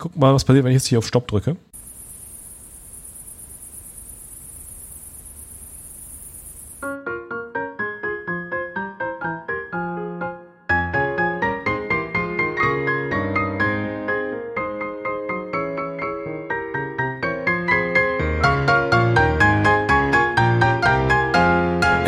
Guck 0.00 0.16
mal, 0.16 0.32
was 0.32 0.44
passiert, 0.44 0.64
wenn 0.64 0.72
ich 0.72 0.76
jetzt 0.76 0.86
hier 0.86 0.98
auf 0.98 1.06
Stopp 1.06 1.28
drücke. 1.28 1.56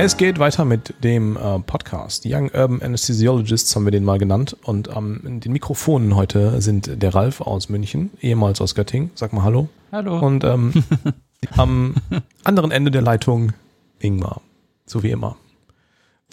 Es 0.05 0.17
geht 0.17 0.41
weiter 0.41 0.65
mit 0.65 0.95
dem 1.05 1.37
äh, 1.37 1.61
Podcast. 1.61 2.25
Young 2.27 2.51
Urban 2.53 2.83
Anesthesiologists 2.83 3.77
haben 3.77 3.85
wir 3.85 3.93
den 3.93 4.03
mal 4.03 4.19
genannt. 4.19 4.57
Und 4.65 4.89
ähm, 4.89 5.21
in 5.25 5.39
den 5.39 5.53
Mikrofonen 5.53 6.17
heute 6.17 6.61
sind 6.61 7.01
der 7.01 7.15
Ralf 7.15 7.41
aus 7.41 7.69
München, 7.69 8.11
ehemals 8.21 8.61
aus 8.61 8.75
Göttingen. 8.75 9.13
Sag 9.15 9.33
mal 9.33 9.45
Hallo. 9.45 9.69
Hallo. 9.93 10.19
Und 10.19 10.43
ähm, 10.43 10.73
am 11.57 11.95
anderen 12.43 12.73
Ende 12.73 12.91
der 12.91 13.03
Leitung 13.03 13.53
Ingmar. 14.01 14.41
So 14.87 15.05
wie 15.05 15.13
immer. 15.13 15.37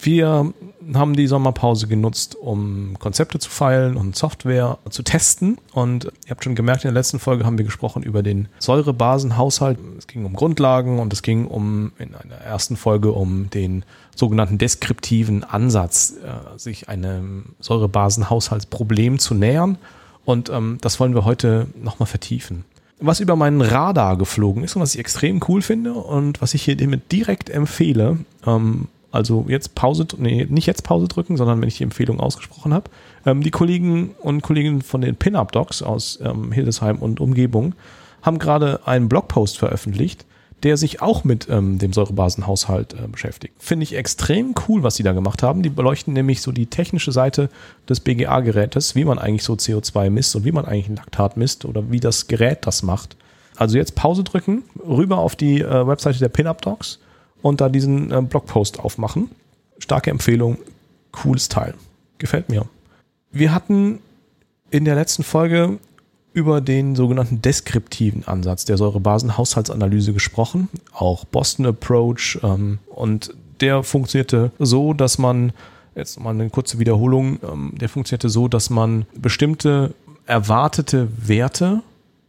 Wir 0.00 0.52
haben 0.94 1.14
die 1.14 1.26
Sommerpause 1.26 1.86
genutzt, 1.86 2.34
um 2.34 2.96
Konzepte 2.98 3.38
zu 3.38 3.50
feilen 3.50 3.96
und 3.96 4.16
Software 4.16 4.78
zu 4.88 5.02
testen. 5.02 5.58
Und 5.72 6.04
ihr 6.04 6.30
habt 6.30 6.44
schon 6.44 6.54
gemerkt, 6.54 6.84
in 6.84 6.88
der 6.88 6.94
letzten 6.94 7.18
Folge 7.18 7.44
haben 7.44 7.58
wir 7.58 7.64
gesprochen 7.64 8.02
über 8.02 8.22
den 8.22 8.48
Säurebasenhaushalt. 8.58 9.78
Es 9.98 10.06
ging 10.06 10.24
um 10.24 10.34
Grundlagen 10.34 10.98
und 10.98 11.12
es 11.12 11.22
ging 11.22 11.46
um 11.46 11.92
in 11.98 12.14
einer 12.14 12.36
ersten 12.36 12.76
Folge 12.76 13.12
um 13.12 13.50
den 13.50 13.84
sogenannten 14.14 14.58
deskriptiven 14.58 15.44
Ansatz, 15.44 16.14
äh, 16.24 16.58
sich 16.58 16.88
einem 16.88 17.46
Säurebasenhaushaltsproblem 17.60 19.18
zu 19.18 19.34
nähern. 19.34 19.78
Und 20.24 20.50
ähm, 20.50 20.78
das 20.80 21.00
wollen 21.00 21.14
wir 21.14 21.24
heute 21.24 21.66
nochmal 21.82 22.06
vertiefen. 22.06 22.64
Was 23.00 23.20
über 23.20 23.34
meinen 23.34 23.62
Radar 23.62 24.18
geflogen 24.18 24.62
ist 24.62 24.76
und 24.76 24.82
was 24.82 24.94
ich 24.94 25.00
extrem 25.00 25.40
cool 25.48 25.62
finde 25.62 25.94
und 25.94 26.42
was 26.42 26.52
ich 26.52 26.62
hier 26.62 26.76
direkt 26.76 27.48
empfehle, 27.48 28.18
ähm, 28.46 28.88
also 29.12 29.46
jetzt 29.48 29.74
Pause, 29.74 30.06
nee, 30.18 30.46
nicht 30.48 30.66
jetzt 30.66 30.84
Pause 30.84 31.08
drücken, 31.08 31.36
sondern 31.36 31.60
wenn 31.60 31.68
ich 31.68 31.78
die 31.78 31.84
Empfehlung 31.84 32.20
ausgesprochen 32.20 32.72
habe. 32.72 32.90
Ähm, 33.26 33.42
die 33.42 33.50
Kollegen 33.50 34.14
und 34.20 34.42
Kolleginnen 34.42 34.82
von 34.82 35.00
den 35.00 35.16
Pin-Up-Docs 35.16 35.82
aus 35.82 36.18
ähm, 36.22 36.52
Hildesheim 36.52 36.98
und 36.98 37.20
Umgebung 37.20 37.74
haben 38.22 38.38
gerade 38.38 38.86
einen 38.86 39.08
Blogpost 39.08 39.58
veröffentlicht, 39.58 40.26
der 40.62 40.76
sich 40.76 41.00
auch 41.00 41.24
mit 41.24 41.48
ähm, 41.48 41.78
dem 41.78 41.92
Säurebasenhaushalt 41.92 42.92
äh, 42.92 43.08
beschäftigt. 43.08 43.54
Finde 43.58 43.84
ich 43.84 43.94
extrem 43.94 44.54
cool, 44.68 44.82
was 44.82 44.96
sie 44.96 45.02
da 45.02 45.12
gemacht 45.12 45.42
haben. 45.42 45.62
Die 45.62 45.70
beleuchten 45.70 46.12
nämlich 46.12 46.42
so 46.42 46.52
die 46.52 46.66
technische 46.66 47.12
Seite 47.12 47.48
des 47.88 48.00
BGA-Gerätes, 48.00 48.94
wie 48.94 49.04
man 49.04 49.18
eigentlich 49.18 49.44
so 49.44 49.54
CO2 49.54 50.10
misst 50.10 50.36
und 50.36 50.44
wie 50.44 50.52
man 50.52 50.66
eigentlich 50.66 50.88
ein 50.88 50.96
Laktat 50.96 51.36
misst 51.36 51.64
oder 51.64 51.90
wie 51.90 52.00
das 52.00 52.26
Gerät 52.26 52.66
das 52.66 52.82
macht. 52.82 53.16
Also 53.56 53.76
jetzt 53.76 53.94
Pause 53.94 54.22
drücken, 54.22 54.62
rüber 54.86 55.18
auf 55.18 55.34
die 55.34 55.60
äh, 55.60 55.86
Webseite 55.86 56.18
der 56.18 56.28
Pin-Up-Docs 56.28 56.98
und 57.42 57.60
da 57.60 57.68
diesen 57.68 58.10
äh, 58.10 58.20
Blogpost 58.22 58.80
aufmachen. 58.80 59.30
Starke 59.78 60.10
Empfehlung, 60.10 60.58
cooles 61.12 61.48
Teil. 61.48 61.74
Gefällt 62.18 62.48
mir. 62.48 62.66
Wir 63.32 63.54
hatten 63.54 64.00
in 64.70 64.84
der 64.84 64.94
letzten 64.94 65.22
Folge 65.22 65.78
über 66.32 66.60
den 66.60 66.94
sogenannten 66.94 67.42
deskriptiven 67.42 68.26
Ansatz 68.26 68.64
der 68.64 68.76
Säurebasenhaushaltsanalyse 68.76 70.12
gesprochen, 70.12 70.68
auch 70.92 71.24
Boston 71.24 71.66
Approach 71.66 72.38
ähm, 72.42 72.78
und 72.88 73.34
der 73.60 73.82
funktionierte 73.82 74.52
so, 74.58 74.94
dass 74.94 75.18
man, 75.18 75.52
jetzt 75.94 76.20
mal 76.20 76.30
eine 76.30 76.48
kurze 76.50 76.78
Wiederholung, 76.78 77.40
ähm, 77.42 77.74
der 77.78 77.88
funktionierte 77.88 78.28
so, 78.28 78.48
dass 78.48 78.70
man 78.70 79.06
bestimmte 79.14 79.94
erwartete 80.26 81.08
Werte 81.16 81.82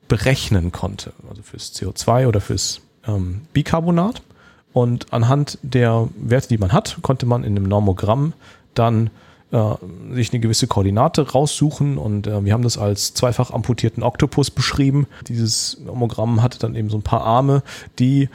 berechnen 0.07 0.71
konnte, 0.71 1.13
also 1.29 1.41
fürs 1.43 1.73
CO2 1.73 2.27
oder 2.27 2.41
fürs 2.41 2.81
ähm, 3.07 3.41
Bicarbonat 3.53 4.21
und 4.73 5.11
anhand 5.11 5.57
der 5.61 6.07
Werte, 6.15 6.47
die 6.47 6.57
man 6.57 6.71
hat, 6.71 6.97
konnte 7.01 7.25
man 7.25 7.43
in 7.43 7.57
einem 7.57 7.67
Normogramm 7.67 8.33
dann 8.73 9.09
äh, 9.51 9.75
sich 10.13 10.31
eine 10.31 10.39
gewisse 10.39 10.67
Koordinate 10.67 11.31
raussuchen 11.31 11.97
und 11.97 12.27
äh, 12.27 12.43
wir 12.45 12.53
haben 12.53 12.63
das 12.63 12.77
als 12.77 13.13
zweifach 13.13 13.51
amputierten 13.51 14.03
Oktopus 14.03 14.49
beschrieben. 14.49 15.07
Dieses 15.27 15.79
Normogramm 15.85 16.41
hatte 16.41 16.59
dann 16.59 16.75
eben 16.75 16.89
so 16.89 16.97
ein 16.97 17.03
paar 17.03 17.21
Arme, 17.21 17.63
die 17.99 18.23
äh, 18.23 18.29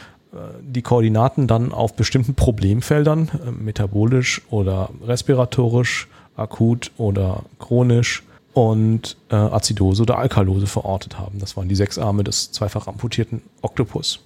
die 0.61 0.83
Koordinaten 0.83 1.47
dann 1.47 1.73
auf 1.73 1.95
bestimmten 1.95 2.35
Problemfeldern, 2.35 3.31
äh, 3.47 3.51
metabolisch 3.51 4.43
oder 4.51 4.91
respiratorisch, 5.07 6.09
akut 6.37 6.91
oder 6.99 7.45
chronisch 7.59 8.23
und 8.53 9.17
äh, 9.31 9.37
Azidose 9.37 10.03
oder 10.03 10.19
Alkalose 10.19 10.67
verortet 10.67 11.19
haben. 11.19 11.39
Das 11.39 11.57
waren 11.57 11.69
die 11.69 11.75
sechs 11.75 11.99
Arme 11.99 12.25
des 12.25 12.53
zweifach 12.53 12.87
amputierten 12.87 13.43
Oktopus. 13.63 14.21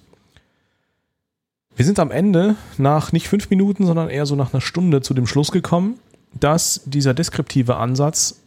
Wir 1.75 1.85
sind 1.85 1.99
am 1.99 2.11
Ende 2.11 2.55
nach 2.77 3.11
nicht 3.11 3.27
fünf 3.27 3.49
Minuten, 3.49 3.85
sondern 3.85 4.09
eher 4.09 4.25
so 4.25 4.35
nach 4.35 4.53
einer 4.53 4.61
Stunde 4.61 5.01
zu 5.01 5.13
dem 5.13 5.27
Schluss 5.27 5.51
gekommen, 5.51 5.99
dass 6.33 6.81
dieser 6.85 7.13
deskriptive 7.13 7.77
Ansatz 7.77 8.41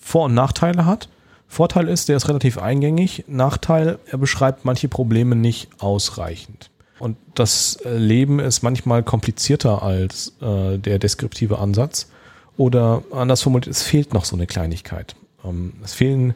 Vor- 0.00 0.26
und 0.26 0.34
Nachteile 0.34 0.86
hat. 0.86 1.08
Vorteil 1.48 1.88
ist, 1.88 2.08
der 2.08 2.16
ist 2.16 2.28
relativ 2.28 2.58
eingängig. 2.58 3.24
Nachteil, 3.26 3.98
er 4.06 4.18
beschreibt 4.18 4.64
manche 4.64 4.88
Probleme 4.88 5.34
nicht 5.34 5.68
ausreichend. 5.80 6.70
Und 7.00 7.16
das 7.34 7.78
Leben 7.84 8.38
ist 8.38 8.62
manchmal 8.62 9.02
komplizierter 9.02 9.82
als 9.82 10.34
äh, 10.40 10.78
der 10.78 10.98
deskriptive 10.98 11.58
Ansatz. 11.58 12.08
Oder 12.56 13.02
anders 13.10 13.42
formuliert, 13.42 13.68
es 13.68 13.82
fehlt 13.82 14.12
noch 14.12 14.26
so 14.26 14.36
eine 14.36 14.46
Kleinigkeit. 14.46 15.16
Ähm, 15.44 15.72
es 15.82 15.94
fehlen 15.94 16.34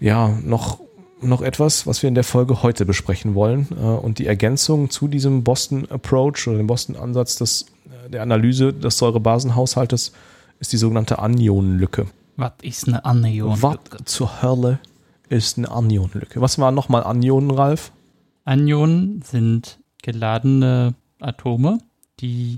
ja 0.00 0.28
noch 0.42 0.80
noch 1.20 1.42
etwas, 1.42 1.86
was 1.86 2.02
wir 2.02 2.08
in 2.08 2.14
der 2.14 2.24
Folge 2.24 2.62
heute 2.62 2.84
besprechen 2.84 3.34
wollen. 3.34 3.68
Äh, 3.70 3.82
und 3.82 4.18
die 4.18 4.26
Ergänzung 4.26 4.90
zu 4.90 5.08
diesem 5.08 5.44
Boston 5.44 5.90
Approach 5.90 6.46
oder 6.46 6.58
dem 6.58 6.66
Boston 6.66 6.96
Ansatz 6.96 7.36
des, 7.36 7.66
äh, 7.86 8.10
der 8.10 8.22
Analyse 8.22 8.72
des 8.72 8.98
Säurebasenhaushaltes 8.98 10.12
ist 10.60 10.72
die 10.72 10.76
sogenannte 10.76 11.18
Anionenlücke. 11.18 12.06
Was 12.36 12.52
ist 12.62 12.88
eine 12.88 13.04
Anionenlücke? 13.04 13.62
Was 13.94 14.04
zur 14.04 14.42
Hölle 14.42 14.78
ist 15.28 15.58
eine 15.58 15.70
Anionenlücke? 15.70 16.40
Was 16.40 16.58
waren 16.58 16.74
nochmal 16.74 17.04
Anionen, 17.04 17.50
Ralf? 17.50 17.92
Anionen 18.44 19.22
sind 19.22 19.78
geladene 20.02 20.94
Atome, 21.20 21.78
die 22.20 22.56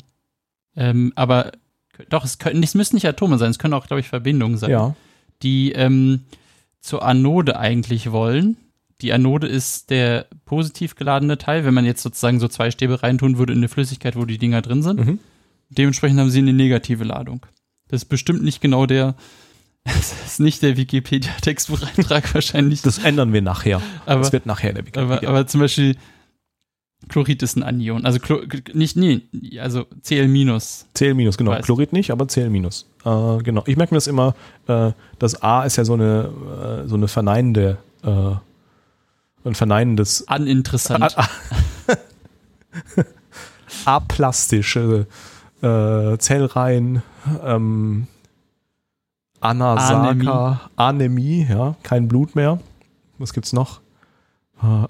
ähm, 0.77 1.13
aber 1.17 1.53
doch, 2.09 2.25
es, 2.25 2.39
können, 2.39 2.63
es 2.63 2.75
müssen 2.75 2.97
nicht 2.97 3.07
Atome 3.07 3.39
sein, 3.39 3.51
es 3.51 3.59
können 3.59 3.75
auch, 3.75 3.87
glaube 3.87 4.01
ich, 4.01 4.09
Verbindungen 4.09 4.57
sein. 4.57 4.71
Ja. 4.71 4.95
Die 5.43 5.73
ähm, 5.73 6.23
zur 6.81 7.05
Anode 7.05 7.59
eigentlich 7.59 8.13
wollen. 8.13 8.57
Die 9.01 9.13
Anode 9.13 9.47
ist 9.47 9.91
der 9.91 10.27
positiv 10.45 10.97
geladene 10.97 11.39
Teil, 11.39 11.65
wenn 11.65 11.75
man 11.75 11.85
jetzt 11.85 12.03
sozusagen 12.03 12.41
so 12.41 12.49
zwei 12.49 12.71
Stäbe 12.71 13.03
reintun 13.03 13.39
würde 13.39 13.53
in 13.53 13.61
eine 13.61 13.69
Flüssigkeit, 13.69 14.17
wo 14.17 14.25
die 14.25 14.39
Dinger 14.39 14.63
drin 14.63 14.83
sind. 14.83 15.07
Mhm. 15.07 15.19
Dementsprechend 15.71 16.19
haben 16.19 16.31
sie 16.31 16.39
eine 16.41 16.53
negative 16.53 17.05
Ladung. 17.05 17.47
Das 17.89 18.03
ist 18.03 18.09
bestimmt 18.09 18.43
nicht 18.43 18.61
genau 18.61 18.87
der, 18.87 19.15
das 19.85 20.13
ist 20.27 20.41
nicht 20.41 20.63
der 20.63 20.77
Wikipedia-Textbucheintrag 20.77 22.35
wahrscheinlich. 22.35 22.83
Das 22.83 22.99
ändern 22.99 23.33
wir 23.33 23.43
nachher. 23.43 23.81
Aber, 24.07 24.21
das 24.21 24.33
wird 24.33 24.47
nachher 24.47 24.73
der 24.73 24.87
Wikipedia. 24.87 25.17
Aber, 25.19 25.29
aber 25.29 25.47
zum 25.47 25.61
Beispiel 25.61 25.97
Chlorid 27.09 27.43
ist 27.43 27.57
ein 27.57 27.63
Anion. 27.63 28.05
Also 28.05 28.19
Chlor, 28.19 28.43
nicht, 28.73 28.97
nee, 28.97 29.23
also 29.61 29.87
Cl 30.03 30.29
minus. 30.29 30.87
Cl 30.95 31.15
minus, 31.15 31.37
genau. 31.37 31.53
Weißt. 31.53 31.65
Chlorid 31.65 31.93
nicht, 31.93 32.11
aber 32.11 32.27
Cl 32.29 32.51
minus. 32.51 32.87
Äh, 33.05 33.39
genau. 33.39 33.63
Ich 33.67 33.77
merke 33.77 33.95
mir 33.95 33.97
das 33.97 34.07
immer, 34.07 34.35
äh, 34.67 34.93
das 35.19 35.43
A 35.43 35.63
ist 35.65 35.77
ja 35.77 35.85
so 35.85 35.95
eine, 35.95 36.85
äh, 36.85 36.89
so 36.89 36.97
eine 36.97 37.09
verneinende, 37.09 37.79
äh, 38.03 38.09
ein 39.49 39.55
verneinendes. 39.55 40.27
Aninteressant. 40.29 41.17
aplastische 43.85 45.07
äh, 45.63 46.19
Zellreihen, 46.19 47.03
ähm, 47.43 48.07
Anasaka, 49.41 50.61
Anämie. 50.77 51.41
Anämie, 51.41 51.47
ja, 51.49 51.77
kein 51.83 52.09
Blut 52.09 52.35
mehr. 52.35 52.59
Was 53.19 53.33
gibt's 53.33 53.53
noch? 53.53 53.81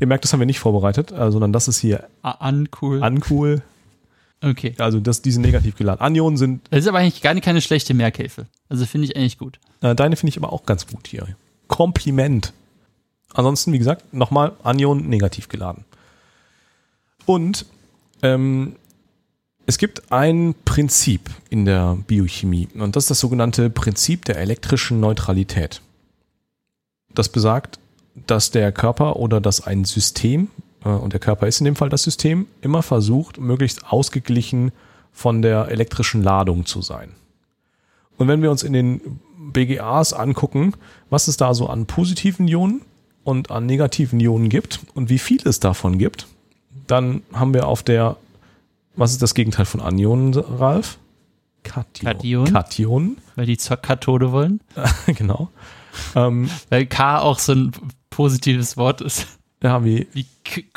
Ihr 0.00 0.06
merkt, 0.06 0.24
das 0.24 0.32
haben 0.32 0.40
wir 0.40 0.46
nicht 0.46 0.58
vorbereitet, 0.58 1.12
äh, 1.12 1.30
sondern 1.30 1.52
das 1.52 1.68
ist 1.68 1.78
hier 1.78 2.08
Uncool. 2.22 3.02
Uncool. 3.02 3.62
Okay. 4.42 4.74
Also 4.78 5.00
das, 5.00 5.22
die 5.22 5.32
sind 5.32 5.42
negativ 5.42 5.76
geladen. 5.76 6.00
Anionen 6.00 6.36
sind. 6.36 6.66
Das 6.70 6.80
ist 6.80 6.88
aber 6.88 6.98
eigentlich 6.98 7.22
gar 7.22 7.34
nicht, 7.34 7.44
keine 7.44 7.60
schlechte 7.60 7.94
Merkhilfe. 7.94 8.46
Also 8.68 8.84
finde 8.84 9.06
ich 9.06 9.16
eigentlich 9.16 9.38
gut. 9.38 9.58
Äh, 9.80 9.94
deine 9.94 10.16
finde 10.16 10.30
ich 10.30 10.36
aber 10.36 10.52
auch 10.52 10.66
ganz 10.66 10.86
gut 10.86 11.06
hier. 11.06 11.26
Kompliment. 11.68 12.52
Ansonsten, 13.32 13.72
wie 13.72 13.78
gesagt, 13.78 14.12
nochmal 14.12 14.52
Anion 14.62 15.08
negativ 15.08 15.48
geladen. 15.48 15.84
Und 17.24 17.66
ähm, 18.22 18.76
es 19.66 19.78
gibt 19.78 20.12
ein 20.12 20.54
Prinzip 20.64 21.28
in 21.50 21.64
der 21.64 21.98
Biochemie 22.06 22.68
und 22.74 22.94
das 22.94 23.04
ist 23.04 23.10
das 23.10 23.20
sogenannte 23.20 23.68
Prinzip 23.68 24.24
der 24.24 24.38
elektrischen 24.38 25.00
Neutralität. 25.00 25.82
Das 27.14 27.28
besagt, 27.28 27.80
dass 28.26 28.50
der 28.50 28.72
Körper 28.72 29.16
oder 29.16 29.40
dass 29.40 29.66
ein 29.66 29.84
System, 29.84 30.48
äh, 30.84 30.88
und 30.88 31.12
der 31.12 31.20
Körper 31.20 31.46
ist 31.46 31.60
in 31.60 31.64
dem 31.64 31.76
Fall 31.76 31.88
das 31.88 32.02
System, 32.02 32.46
immer 32.62 32.82
versucht, 32.82 33.38
möglichst 33.38 33.86
ausgeglichen 33.86 34.72
von 35.12 35.42
der 35.42 35.68
elektrischen 35.68 36.22
Ladung 36.22 36.66
zu 36.66 36.82
sein. 36.82 37.10
Und 38.18 38.28
wenn 38.28 38.42
wir 38.42 38.50
uns 38.50 38.62
in 38.62 38.72
den 38.72 39.20
BGAs 39.52 40.12
angucken, 40.12 40.72
was 41.10 41.28
es 41.28 41.36
da 41.36 41.54
so 41.54 41.68
an 41.68 41.86
positiven 41.86 42.48
Ionen 42.48 42.82
und 43.24 43.50
an 43.50 43.66
negativen 43.66 44.20
Ionen 44.20 44.48
gibt 44.48 44.80
und 44.94 45.10
wie 45.10 45.18
viel 45.18 45.46
es 45.46 45.60
davon 45.60 45.98
gibt, 45.98 46.26
dann 46.86 47.22
haben 47.32 47.52
wir 47.54 47.66
auf 47.66 47.82
der, 47.82 48.16
was 48.94 49.12
ist 49.12 49.22
das 49.22 49.34
Gegenteil 49.34 49.66
von 49.66 49.80
Anionen, 49.80 50.34
Ralf? 50.34 50.98
Kation. 51.62 52.52
Kation. 52.52 53.16
Weil 53.34 53.46
die 53.46 53.58
zur 53.58 53.76
Kathode 53.76 54.32
wollen. 54.32 54.60
genau. 55.06 55.50
Ähm, 56.14 56.50
Weil 56.68 56.86
K 56.86 57.20
auch 57.20 57.38
so 57.38 57.52
ein 57.52 57.72
positives 58.10 58.76
Wort 58.76 59.00
ist. 59.00 59.26
Ja, 59.62 59.84
wie, 59.84 60.06
wie 60.12 60.26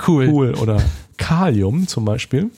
cool. 0.07 0.29
Cool 0.29 0.55
oder 0.55 0.81
Kalium 1.17 1.87
zum 1.87 2.05
Beispiel. 2.05 2.49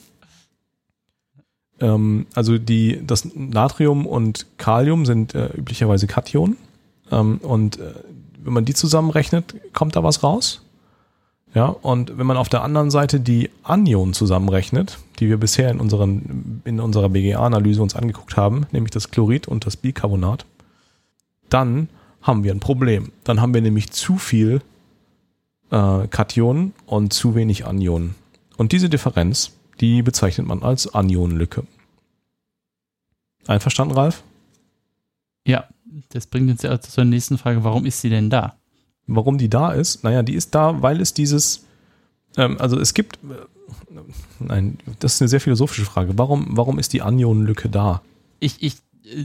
Ähm, 1.80 2.26
also 2.34 2.58
die, 2.58 3.04
das 3.04 3.28
Natrium 3.34 4.06
und 4.06 4.46
Kalium 4.56 5.04
sind 5.04 5.34
äh, 5.34 5.46
üblicherweise 5.56 6.06
Kationen. 6.06 6.56
Ähm, 7.10 7.38
und 7.38 7.78
äh, 7.78 7.92
wenn 8.42 8.52
man 8.52 8.64
die 8.64 8.74
zusammenrechnet, 8.74 9.54
kommt 9.72 9.96
da 9.96 10.02
was 10.02 10.22
raus. 10.22 10.62
Ja, 11.54 11.66
und 11.66 12.16
wenn 12.16 12.26
man 12.26 12.38
auf 12.38 12.48
der 12.48 12.62
anderen 12.62 12.90
Seite 12.90 13.20
die 13.20 13.50
Anionen 13.62 14.14
zusammenrechnet, 14.14 14.98
die 15.18 15.28
wir 15.28 15.36
bisher 15.36 15.70
in, 15.70 15.80
unseren, 15.80 16.62
in 16.64 16.80
unserer 16.80 17.10
BGA-Analyse 17.10 17.82
uns 17.82 17.94
angeguckt 17.94 18.38
haben, 18.38 18.66
nämlich 18.72 18.90
das 18.90 19.10
Chlorid 19.10 19.48
und 19.48 19.66
das 19.66 19.76
Bicarbonat, 19.76 20.46
dann 21.50 21.90
haben 22.22 22.44
wir 22.44 22.52
ein 22.52 22.60
Problem. 22.60 23.12
Dann 23.24 23.40
haben 23.40 23.54
wir 23.54 23.60
nämlich 23.60 23.90
zu 23.90 24.16
viel 24.16 24.62
äh, 25.70 26.06
Kationen 26.08 26.72
und 26.86 27.12
zu 27.12 27.34
wenig 27.34 27.66
Anionen. 27.66 28.14
Und 28.56 28.72
diese 28.72 28.88
Differenz, 28.88 29.52
die 29.80 30.02
bezeichnet 30.02 30.46
man 30.46 30.62
als 30.62 30.92
Anionenlücke. 30.94 31.64
Einverstanden, 33.46 33.94
Ralf? 33.94 34.22
Ja, 35.46 35.64
das 36.10 36.26
bringt 36.26 36.50
uns 36.50 36.62
ja 36.62 36.80
zur 36.80 37.04
nächsten 37.04 37.38
Frage. 37.38 37.64
Warum 37.64 37.86
ist 37.86 38.00
sie 38.00 38.10
denn 38.10 38.30
da? 38.30 38.56
Warum 39.06 39.38
die 39.38 39.48
da 39.48 39.72
ist? 39.72 40.04
Naja, 40.04 40.22
die 40.22 40.34
ist 40.34 40.54
da, 40.54 40.80
weil 40.80 41.00
es 41.00 41.12
dieses, 41.12 41.64
ähm, 42.36 42.56
also 42.60 42.78
es 42.78 42.94
gibt, 42.94 43.16
äh, 43.16 43.98
nein, 44.38 44.78
das 45.00 45.14
ist 45.14 45.22
eine 45.22 45.28
sehr 45.28 45.40
philosophische 45.40 45.84
Frage. 45.84 46.16
Warum, 46.18 46.46
warum 46.50 46.78
ist 46.78 46.92
die 46.92 47.02
Anionenlücke 47.02 47.68
da? 47.68 48.02
Ich, 48.38 48.62
ich 48.62 48.76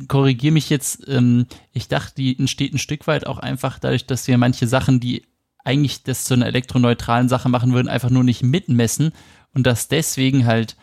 korrigiere 0.07 0.53
mich 0.53 0.69
jetzt. 0.69 1.07
Ähm, 1.07 1.47
ich 1.74 1.88
dachte, 1.88 2.15
die 2.15 2.38
entsteht 2.38 2.74
ein 2.74 2.79
Stück 2.79 3.07
weit 3.07 3.27
auch 3.27 3.39
einfach 3.39 3.79
dadurch, 3.79 4.06
dass 4.06 4.27
wir 4.27 4.38
manche 4.38 4.68
Sachen, 4.68 5.00
die 5.00 5.24
eigentlich 5.63 6.03
das 6.03 6.24
zu 6.25 6.33
einer 6.33 6.45
elektroneutralen 6.45 7.29
Sache 7.29 7.50
machen 7.50 7.74
würden, 7.74 7.89
einfach 7.89 8.09
nur 8.09 8.24
nicht 8.24 8.44
mitmessen 8.44 9.12
und 9.53 9.68
dass 9.68 9.88
deswegen 9.88 10.45
halt 10.45 10.77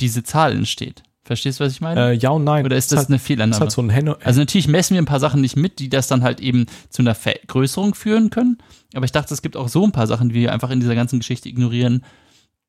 diese 0.00 0.22
Zahl 0.22 0.52
entsteht. 0.52 1.02
Verstehst 1.24 1.58
du, 1.58 1.64
was 1.64 1.72
ich 1.72 1.80
meine? 1.80 2.10
Äh, 2.10 2.12
ja 2.12 2.28
und 2.30 2.44
nein. 2.44 2.66
Oder 2.66 2.76
ist 2.76 2.92
das 2.92 2.98
halt, 2.98 3.08
eine 3.08 3.18
Fehlannahme? 3.18 3.58
Halt 3.58 3.70
so 3.70 3.80
ein 3.80 4.08
also 4.22 4.40
natürlich 4.40 4.68
messen 4.68 4.94
wir 4.94 5.00
ein 5.00 5.06
paar 5.06 5.20
Sachen 5.20 5.40
nicht 5.40 5.56
mit, 5.56 5.78
die 5.78 5.88
das 5.88 6.06
dann 6.06 6.22
halt 6.22 6.40
eben 6.40 6.66
zu 6.90 7.00
einer 7.00 7.14
Vergrößerung 7.14 7.94
führen 7.94 8.28
können. 8.28 8.58
Aber 8.94 9.06
ich 9.06 9.12
dachte, 9.12 9.32
es 9.32 9.40
gibt 9.40 9.56
auch 9.56 9.68
so 9.68 9.84
ein 9.84 9.92
paar 9.92 10.06
Sachen, 10.06 10.28
die 10.28 10.34
wir 10.34 10.52
einfach 10.52 10.68
in 10.68 10.80
dieser 10.80 10.94
ganzen 10.94 11.20
Geschichte 11.20 11.48
ignorieren. 11.48 12.04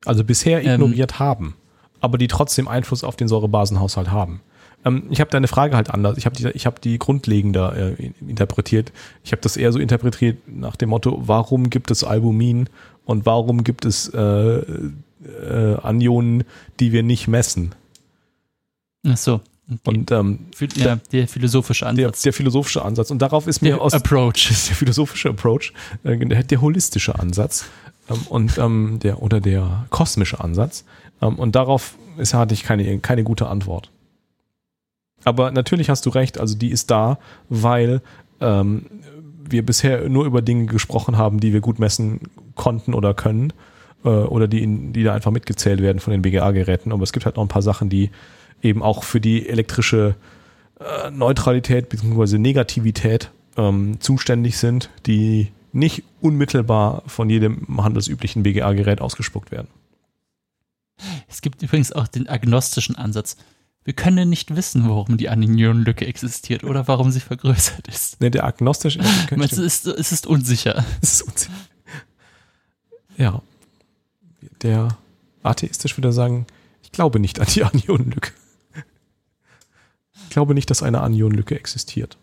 Also 0.05 0.23
bisher 0.23 0.63
ähm, 0.63 0.81
ignoriert 0.81 1.13
ähm, 1.13 1.19
haben, 1.19 1.55
aber 1.99 2.17
die 2.17 2.29
trotzdem 2.29 2.69
Einfluss 2.69 3.03
auf 3.03 3.17
den 3.17 3.27
Säurebasenhaushalt 3.27 4.11
haben. 4.11 4.41
Ähm, 4.85 5.07
ich 5.09 5.19
habe 5.19 5.31
deine 5.31 5.47
Frage 5.47 5.75
halt 5.75 5.89
anders. 5.89 6.17
Ich 6.17 6.25
habe 6.25 6.35
die, 6.35 6.47
ich 6.49 6.65
hab 6.65 6.79
die 6.81 6.97
grundlegender 6.99 7.75
äh, 7.75 8.11
interpretiert. 8.25 8.93
Ich 9.23 9.31
habe 9.31 9.41
das 9.41 9.57
eher 9.57 9.71
so 9.71 9.79
interpretiert 9.79 10.37
nach 10.47 10.75
dem 10.75 10.89
Motto, 10.89 11.21
warum 11.25 11.69
gibt 11.69 11.91
es 11.91 12.03
Albumin 12.03 12.69
und 13.03 13.25
warum 13.25 13.63
gibt 13.63 13.85
es 13.85 14.09
äh, 14.09 14.19
äh, 14.19 15.77
Anionen, 15.81 16.43
die 16.79 16.91
wir 16.91 17.03
nicht 17.03 17.27
messen? 17.27 17.73
Ach 19.05 19.17
so. 19.17 19.41
Okay. 19.67 19.79
Und 19.97 20.11
ähm, 20.11 20.39
ja, 20.75 20.97
der 21.11 21.27
philosophische 21.27 21.88
Ansatz. 21.88 22.21
Der, 22.21 22.29
der, 22.29 22.33
philosophische 22.33 22.85
Ansatz. 22.85 23.09
Und 23.09 23.19
darauf 23.23 23.47
ist 23.47 23.63
mir 23.63 23.69
der 23.69 23.81
aus 23.81 23.93
Approach. 23.93 24.47
der 24.69 24.75
philosophische 24.75 25.29
Approach, 25.29 25.73
äh, 26.03 26.17
der, 26.17 26.43
der 26.43 26.61
holistische 26.61 27.17
Ansatz 27.17 27.65
ähm, 28.09 28.19
und 28.29 28.57
ähm, 28.59 28.99
der 29.01 29.23
oder 29.23 29.41
der 29.41 29.88
kosmische 29.89 30.39
Ansatz. 30.39 30.85
Ähm, 31.19 31.39
und 31.39 31.55
darauf 31.55 31.97
ist, 32.17 32.35
hatte 32.35 32.53
ich 32.53 32.63
keine, 32.63 32.99
keine 32.99 33.23
gute 33.23 33.47
Antwort. 33.47 33.89
Aber 35.25 35.51
natürlich 35.51 35.89
hast 35.89 36.06
du 36.06 36.10
recht, 36.10 36.39
also 36.39 36.57
die 36.57 36.69
ist 36.69 36.89
da, 36.89 37.19
weil 37.50 38.01
ähm, 38.39 38.86
wir 39.48 39.66
bisher 39.66 40.07
nur 40.07 40.25
über 40.25 40.42
Dinge 40.42 40.68
gesprochen 40.68 41.18
haben, 41.18 41.39
die 41.39 41.51
wir 41.51 41.62
gut 41.62 41.80
messen 41.80 42.22
konnten 42.56 42.94
oder 42.94 43.13
können. 43.13 43.51
Äh, 44.06 44.10
oder 44.10 44.48
die, 44.48 44.66
die 44.94 45.04
da 45.04 45.13
einfach 45.13 45.31
mitgezählt 45.31 45.81
werden 45.81 46.00
von 46.00 46.12
den 46.12 46.22
BGA-Geräten. 46.22 46.94
Aber 46.94 47.04
es 47.04 47.12
gibt 47.12 47.25
halt 47.25 47.36
noch 47.36 47.44
ein 47.44 47.50
paar 47.50 47.62
Sachen, 47.62 47.89
die 47.89 48.12
eben 48.62 48.81
auch 48.81 49.04
für 49.04 49.19
die 49.19 49.50
elektrische 49.50 50.16
äh, 50.80 51.12
Neutralität 51.12 51.89
bzw. 51.89 52.38
Negativität 52.38 53.31
ähm, 53.57 54.00
zuständig 54.00 54.57
sind, 54.57 54.89
die 55.06 55.51
nicht 55.74 56.04
unmittelbar 56.22 57.04
von 57.07 57.30
jedem 57.30 57.66
handelsüblichen 57.83 58.44
BGA-Gerät 58.44 59.01
ausgespuckt 59.01 59.51
werden. 59.51 59.68
Es 61.27 61.42
gibt 61.42 61.62
übrigens 61.62 61.92
auch 61.92 62.07
den 62.07 62.30
agnostischen 62.30 62.95
Ansatz. 62.95 63.36
Wir 63.85 63.93
können 63.93 64.29
nicht 64.29 64.55
wissen, 64.55 64.89
warum 64.89 65.15
die 65.15 65.29
Anionenlücke 65.29 66.07
existiert 66.07 66.63
oder 66.63 66.87
warum 66.87 67.11
sie 67.11 67.19
vergrößert 67.19 67.87
ist. 67.87 68.19
Ne, 68.19 68.31
der 68.31 68.43
agnostische. 68.43 68.99
es, 69.29 69.57
ist, 69.59 69.85
es 69.85 70.11
ist 70.11 70.25
unsicher. 70.25 70.83
Es 71.01 71.13
ist 71.13 71.21
unsicher. 71.21 71.53
Ja. 73.15 73.41
Der 74.63 74.97
atheistisch 75.43 75.95
würde 75.97 76.11
sagen, 76.11 76.47
ich 76.81 76.91
glaube 76.91 77.19
nicht 77.19 77.39
an 77.39 77.47
die 77.53 77.63
Anionenlücke. 77.63 78.31
Ich 80.23 80.29
glaube 80.31 80.55
nicht, 80.55 80.71
dass 80.71 80.81
eine 80.81 81.01
Anionenlücke 81.01 81.55
existiert. 81.55 82.17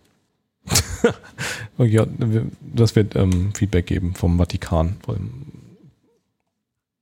ja, 1.79 2.06
das 2.75 2.97
wird 2.97 3.15
ähm, 3.15 3.55
Feedback 3.55 3.87
geben 3.87 4.15
vom 4.15 4.37
Vatikan. 4.37 4.97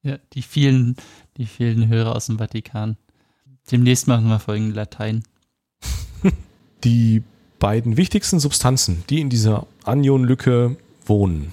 Ja, 0.03 0.19
die 0.35 0.43
vielen, 0.43 0.97
die 1.39 1.47
vielen 1.47 1.89
Hörer 1.89 2.15
aus 2.15 2.27
dem 2.27 2.39
Vatikan. 2.39 2.99
Demnächst 3.71 4.09
machen 4.09 4.29
wir 4.29 4.39
folgende 4.39 4.75
Latein. 4.75 5.23
Die 6.85 7.23
beiden 7.59 7.97
wichtigsten 7.97 8.41
Substanzen, 8.41 9.05
die 9.11 9.21
in 9.21 9.29
dieser 9.29 9.67
Anionenlücke 9.85 10.77
wohnen, 11.05 11.53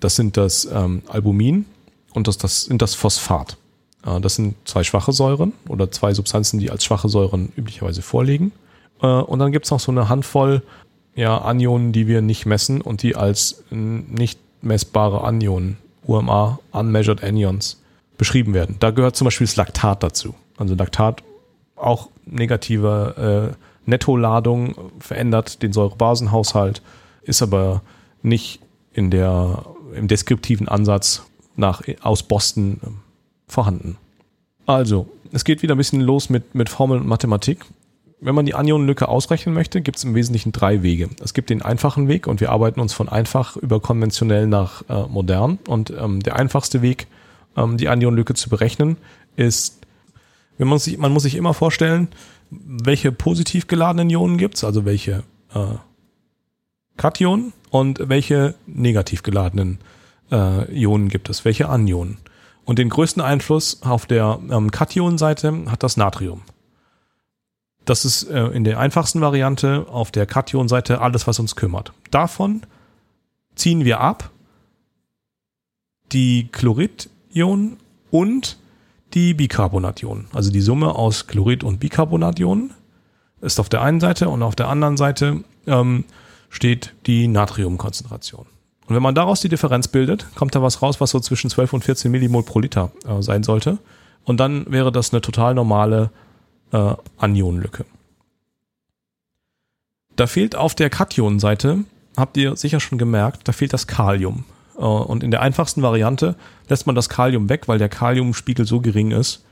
das 0.00 0.16
sind 0.16 0.36
das 0.36 0.68
ähm, 0.70 1.02
Albumin 1.08 1.66
und 2.12 2.28
das, 2.28 2.38
das 2.38 2.64
sind 2.64 2.82
das 2.82 2.94
Phosphat. 2.94 3.56
Äh, 4.04 4.20
das 4.20 4.36
sind 4.36 4.56
zwei 4.64 4.84
schwache 4.84 5.12
Säuren 5.12 5.52
oder 5.68 5.90
zwei 5.90 6.12
Substanzen, 6.14 6.58
die 6.58 6.70
als 6.70 6.84
schwache 6.84 7.08
Säuren 7.08 7.52
üblicherweise 7.56 8.02
vorliegen. 8.02 8.52
Äh, 9.00 9.06
und 9.06 9.38
dann 9.38 9.52
gibt 9.52 9.64
es 9.64 9.70
noch 9.70 9.80
so 9.80 9.92
eine 9.92 10.08
Handvoll 10.08 10.62
ja, 11.14 11.38
Anionen, 11.38 11.92
die 11.92 12.06
wir 12.06 12.22
nicht 12.22 12.44
messen 12.44 12.80
und 12.80 13.02
die 13.02 13.14
als 13.14 13.62
nicht 13.70 14.40
messbare 14.62 15.22
Anionen, 15.22 15.78
UMA, 16.06 16.58
Unmeasured 16.72 17.22
Anions, 17.22 17.80
beschrieben 18.18 18.52
werden. 18.52 18.76
Da 18.80 18.90
gehört 18.90 19.16
zum 19.16 19.26
Beispiel 19.26 19.46
das 19.46 19.56
Laktat 19.56 20.02
dazu. 20.02 20.34
Also 20.56 20.74
Laktat 20.74 21.22
auch 21.76 22.08
negative 22.24 23.52
äh, 23.52 23.90
Nettoladung 23.90 24.74
verändert 24.98 25.62
den 25.62 25.72
Säurebasenhaushalt, 25.72 26.82
ist 27.22 27.42
aber 27.42 27.82
nicht 28.22 28.60
in 28.92 29.10
der, 29.10 29.64
im 29.94 30.08
deskriptiven 30.08 30.68
Ansatz 30.68 31.22
nach, 31.56 31.82
aus 32.02 32.22
Boston 32.22 32.80
äh, 32.82 32.88
vorhanden. 33.46 33.96
Also, 34.66 35.06
es 35.32 35.44
geht 35.44 35.62
wieder 35.62 35.74
ein 35.74 35.78
bisschen 35.78 36.00
los 36.00 36.30
mit, 36.30 36.54
mit 36.54 36.68
Formeln 36.68 37.02
und 37.02 37.08
Mathematik 37.08 37.66
wenn 38.24 38.34
man 38.34 38.46
die 38.46 38.54
Anionenlücke 38.54 39.06
ausrechnen 39.06 39.54
möchte, 39.54 39.82
gibt 39.82 39.98
es 39.98 40.04
im 40.04 40.14
Wesentlichen 40.14 40.50
drei 40.50 40.82
Wege. 40.82 41.10
Es 41.22 41.34
gibt 41.34 41.50
den 41.50 41.60
einfachen 41.60 42.08
Weg 42.08 42.26
und 42.26 42.40
wir 42.40 42.50
arbeiten 42.50 42.80
uns 42.80 42.94
von 42.94 43.10
einfach 43.10 43.56
über 43.56 43.80
konventionell 43.80 44.46
nach 44.46 44.82
äh, 44.88 45.06
modern. 45.08 45.58
Und 45.68 45.90
ähm, 45.90 46.22
der 46.22 46.36
einfachste 46.36 46.80
Weg, 46.80 47.06
ähm, 47.54 47.76
die 47.76 47.88
Anionenlücke 47.88 48.32
zu 48.32 48.48
berechnen, 48.48 48.96
ist, 49.36 49.83
man, 50.58 50.78
sich, 50.78 50.98
man 50.98 51.12
muss 51.12 51.24
sich 51.24 51.34
immer 51.34 51.54
vorstellen, 51.54 52.08
welche 52.50 53.12
positiv 53.12 53.66
geladenen 53.66 54.10
Ionen 54.10 54.38
gibt 54.38 54.56
es, 54.56 54.64
also 54.64 54.84
welche 54.84 55.24
äh, 55.54 55.76
Kationen 56.96 57.52
und 57.70 58.08
welche 58.08 58.54
negativ 58.66 59.22
geladenen 59.22 59.78
äh, 60.30 60.72
Ionen 60.72 61.08
gibt 61.08 61.28
es, 61.28 61.44
welche 61.44 61.68
Anionen. 61.68 62.18
Und 62.64 62.78
den 62.78 62.88
größten 62.88 63.22
Einfluss 63.22 63.82
auf 63.82 64.06
der 64.06 64.38
ähm, 64.50 64.70
Kationseite 64.70 65.70
hat 65.70 65.82
das 65.82 65.96
Natrium. 65.96 66.42
Das 67.84 68.04
ist 68.04 68.24
äh, 68.30 68.46
in 68.48 68.64
der 68.64 68.78
einfachsten 68.78 69.20
Variante 69.20 69.86
auf 69.90 70.10
der 70.10 70.26
Kation-Seite 70.26 71.00
alles, 71.00 71.26
was 71.26 71.38
uns 71.38 71.56
kümmert. 71.56 71.92
Davon 72.10 72.62
ziehen 73.54 73.84
wir 73.84 74.00
ab 74.00 74.30
die 76.12 76.48
Chlorid-Ionen 76.50 77.76
und 78.10 78.56
die 79.14 79.34
Bicarbonation. 79.34 80.26
Also 80.32 80.50
die 80.50 80.60
Summe 80.60 80.94
aus 80.94 81.26
Chlorid 81.26 81.64
und 81.64 81.78
Bicarbonation 81.80 82.72
ist 83.40 83.60
auf 83.60 83.68
der 83.68 83.82
einen 83.82 84.00
Seite 84.00 84.28
und 84.28 84.42
auf 84.42 84.56
der 84.56 84.68
anderen 84.68 84.96
Seite 84.96 85.44
ähm, 85.66 86.04
steht 86.50 86.94
die 87.06 87.28
Natriumkonzentration. 87.28 88.46
Und 88.86 88.94
wenn 88.94 89.02
man 89.02 89.14
daraus 89.14 89.40
die 89.40 89.48
Differenz 89.48 89.88
bildet, 89.88 90.26
kommt 90.34 90.54
da 90.54 90.62
was 90.62 90.82
raus, 90.82 91.00
was 91.00 91.10
so 91.10 91.20
zwischen 91.20 91.50
12 91.50 91.72
und 91.72 91.84
14 91.84 92.10
Millimol 92.10 92.42
pro 92.42 92.60
Liter 92.60 92.90
äh, 93.06 93.22
sein 93.22 93.42
sollte. 93.42 93.78
Und 94.24 94.40
dann 94.40 94.70
wäre 94.70 94.92
das 94.92 95.12
eine 95.12 95.20
total 95.20 95.54
normale 95.54 96.10
äh, 96.72 96.94
Anionenlücke. 97.18 97.84
Da 100.16 100.26
fehlt 100.26 100.54
auf 100.54 100.74
der 100.74 100.90
Kationseite, 100.90 101.84
habt 102.16 102.36
ihr 102.36 102.56
sicher 102.56 102.80
schon 102.80 102.98
gemerkt, 102.98 103.48
da 103.48 103.52
fehlt 103.52 103.72
das 103.72 103.86
Kalium. 103.86 104.44
Äh, 104.76 104.82
und 104.82 105.22
in 105.22 105.30
der 105.30 105.42
einfachsten 105.42 105.82
Variante 105.82 106.36
lässt 106.68 106.86
man 106.86 106.94
das 106.94 107.08
Kalium 107.08 107.48
weg, 107.48 107.68
weil 107.68 107.78
der 107.78 107.88
Kaliumspiegel 107.88 108.66
so 108.66 108.80
gering 108.80 109.10
ist, 109.10 109.44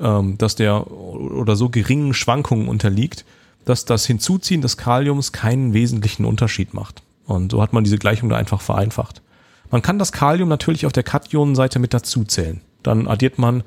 ähm, 0.00 0.38
dass 0.38 0.54
der 0.54 0.90
oder 0.90 1.56
so 1.56 1.68
geringen 1.68 2.14
Schwankungen 2.14 2.68
unterliegt, 2.68 3.24
dass 3.64 3.84
das 3.84 4.06
Hinzuziehen 4.06 4.62
des 4.62 4.76
Kaliums 4.76 5.32
keinen 5.32 5.72
wesentlichen 5.72 6.24
Unterschied 6.24 6.74
macht. 6.74 7.02
Und 7.26 7.52
so 7.52 7.62
hat 7.62 7.72
man 7.72 7.84
diese 7.84 7.98
Gleichung 7.98 8.28
da 8.28 8.36
einfach 8.36 8.60
vereinfacht. 8.60 9.22
Man 9.70 9.82
kann 9.82 9.98
das 9.98 10.12
Kalium 10.12 10.48
natürlich 10.48 10.86
auf 10.86 10.92
der 10.92 11.02
Kationenseite 11.02 11.78
mit 11.78 11.94
dazuzählen. 11.94 12.60
Dann 12.82 13.06
addiert 13.08 13.38
man 13.38 13.62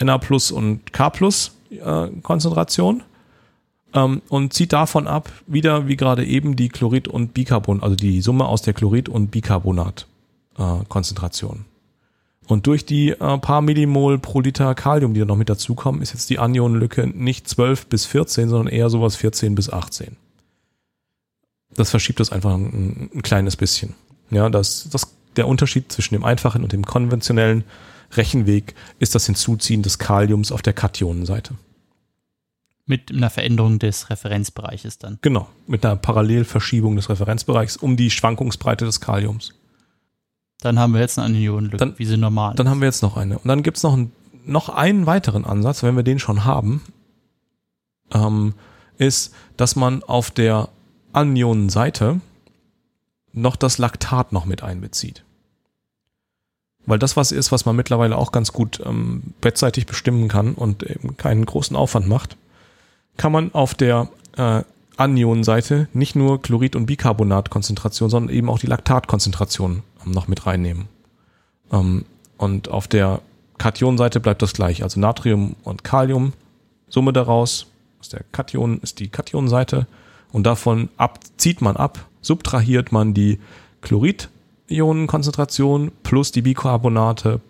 Na 0.00 0.18
plus 0.18 0.50
und 0.50 0.92
K 0.92 1.10
plus 1.10 1.52
äh, 1.70 2.08
Konzentration 2.22 3.02
ähm, 3.94 4.22
und 4.28 4.52
zieht 4.52 4.72
davon 4.72 5.06
ab, 5.06 5.30
wieder 5.46 5.88
wie 5.88 5.96
gerade 5.96 6.24
eben 6.24 6.56
die 6.56 6.68
Chlorid- 6.68 7.08
und 7.08 7.34
Bicarbon, 7.34 7.82
also 7.82 7.96
die 7.96 8.20
Summe 8.20 8.46
aus 8.46 8.62
der 8.62 8.74
Chlorid- 8.74 9.08
und 9.08 9.30
Bicarbonat-Konzentration. 9.30 10.07
Äh, 10.58 10.84
und 12.48 12.66
durch 12.66 12.86
die 12.86 13.10
äh, 13.10 13.38
paar 13.38 13.60
Millimol 13.60 14.18
pro 14.18 14.40
Liter 14.40 14.74
Kalium, 14.74 15.12
die 15.14 15.20
da 15.20 15.26
noch 15.26 15.36
mit 15.36 15.50
dazukommen, 15.50 16.00
ist 16.00 16.14
jetzt 16.14 16.30
die 16.30 16.38
Anionenlücke 16.38 17.06
nicht 17.06 17.46
12 17.46 17.86
bis 17.86 18.06
14, 18.06 18.48
sondern 18.48 18.72
eher 18.72 18.88
sowas 18.88 19.16
14 19.16 19.54
bis 19.54 19.70
18. 19.70 20.16
Das 21.74 21.90
verschiebt 21.90 22.20
das 22.20 22.32
einfach 22.32 22.54
ein, 22.54 23.10
ein 23.14 23.22
kleines 23.22 23.56
bisschen. 23.56 23.94
Ja, 24.30 24.48
das, 24.48 24.88
das, 24.90 25.14
der 25.36 25.46
Unterschied 25.46 25.92
zwischen 25.92 26.14
dem 26.14 26.24
einfachen 26.24 26.62
und 26.62 26.72
dem 26.72 26.84
konventionellen 26.84 27.64
Rechenweg 28.16 28.74
ist 28.98 29.14
das 29.14 29.26
Hinzuziehen 29.26 29.82
des 29.82 29.98
Kaliums 29.98 30.50
auf 30.50 30.62
der 30.62 30.72
Kationenseite. 30.72 31.54
Mit 32.86 33.12
einer 33.12 33.28
Veränderung 33.28 33.78
des 33.78 34.08
Referenzbereiches 34.08 34.96
dann. 34.98 35.18
Genau, 35.20 35.46
mit 35.66 35.84
einer 35.84 35.96
Parallelverschiebung 35.96 36.96
des 36.96 37.10
Referenzbereichs 37.10 37.76
um 37.76 37.98
die 37.98 38.10
Schwankungsbreite 38.10 38.86
des 38.86 39.02
Kaliums. 39.02 39.52
Dann 40.60 40.78
haben 40.78 40.92
wir 40.92 41.00
jetzt 41.00 41.18
eine 41.18 41.26
Anionenlücke, 41.26 41.76
dann, 41.76 41.98
wie 41.98 42.04
sie 42.04 42.16
normal 42.16 42.54
Dann 42.54 42.66
ist. 42.66 42.70
haben 42.70 42.80
wir 42.80 42.86
jetzt 42.86 43.02
noch 43.02 43.16
eine. 43.16 43.38
Und 43.38 43.46
dann 43.46 43.62
gibt's 43.62 43.82
noch, 43.82 43.96
ein, 43.96 44.12
noch 44.44 44.68
einen 44.68 45.06
weiteren 45.06 45.44
Ansatz, 45.44 45.82
wenn 45.82 45.96
wir 45.96 46.02
den 46.02 46.18
schon 46.18 46.44
haben, 46.44 46.82
ähm, 48.12 48.54
ist, 48.96 49.32
dass 49.56 49.76
man 49.76 50.02
auf 50.02 50.30
der 50.30 50.68
Anionenseite 51.12 52.20
noch 53.32 53.56
das 53.56 53.78
Laktat 53.78 54.32
noch 54.32 54.46
mit 54.46 54.62
einbezieht. 54.62 55.22
Weil 56.86 56.98
das 56.98 57.16
was 57.16 57.32
ist, 57.32 57.52
was 57.52 57.66
man 57.66 57.76
mittlerweile 57.76 58.16
auch 58.16 58.32
ganz 58.32 58.52
gut 58.52 58.80
ähm, 58.84 59.34
bettseitig 59.40 59.86
bestimmen 59.86 60.28
kann 60.28 60.54
und 60.54 60.82
eben 60.82 61.16
keinen 61.16 61.46
großen 61.46 61.76
Aufwand 61.76 62.08
macht 62.08 62.36
kann 63.18 63.32
man 63.32 63.52
auf 63.52 63.74
der 63.74 64.08
äh, 64.38 64.62
Anionenseite 64.96 65.88
nicht 65.92 66.16
nur 66.16 66.40
Chlorid- 66.40 66.76
und 66.76 66.86
Bicarbonatkonzentration, 66.86 68.08
sondern 68.08 68.34
eben 68.34 68.48
auch 68.48 68.58
die 68.58 68.66
Laktatkonzentration 68.66 69.82
noch 70.10 70.28
mit 70.28 70.46
reinnehmen. 70.46 70.88
Ähm, 71.72 72.04
und 72.36 72.68
auf 72.68 72.88
der 72.88 73.22
Kationseite 73.58 74.20
bleibt 74.20 74.42
das 74.42 74.52
gleich, 74.52 74.82
also 74.82 75.00
Natrium 75.00 75.56
und 75.64 75.84
Kalium, 75.84 76.32
Summe 76.88 77.12
daraus, 77.12 77.66
aus 78.00 78.08
der 78.08 78.24
Kation 78.32 78.80
ist 78.80 78.98
die 79.00 79.08
Kationseite 79.08 79.86
und 80.32 80.44
davon 80.44 80.88
ab, 80.96 81.20
zieht 81.36 81.60
man 81.60 81.76
ab, 81.76 82.06
subtrahiert 82.22 82.92
man 82.92 83.12
die 83.12 83.40
Chlorid-Ionenkonzentration 83.82 85.92
plus 86.02 86.32
die 86.32 86.40
Bicarbonate 86.42 87.40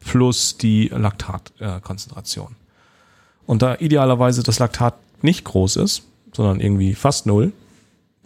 plus 0.00 0.56
die 0.56 0.88
Laktatkonzentration. 0.88 2.56
Und 3.46 3.62
da 3.62 3.76
idealerweise 3.76 4.42
das 4.42 4.58
Laktat 4.58 4.94
nicht 5.22 5.44
groß 5.44 5.76
ist, 5.76 6.02
sondern 6.32 6.60
irgendwie 6.60 6.94
fast 6.94 7.26
null, 7.26 7.52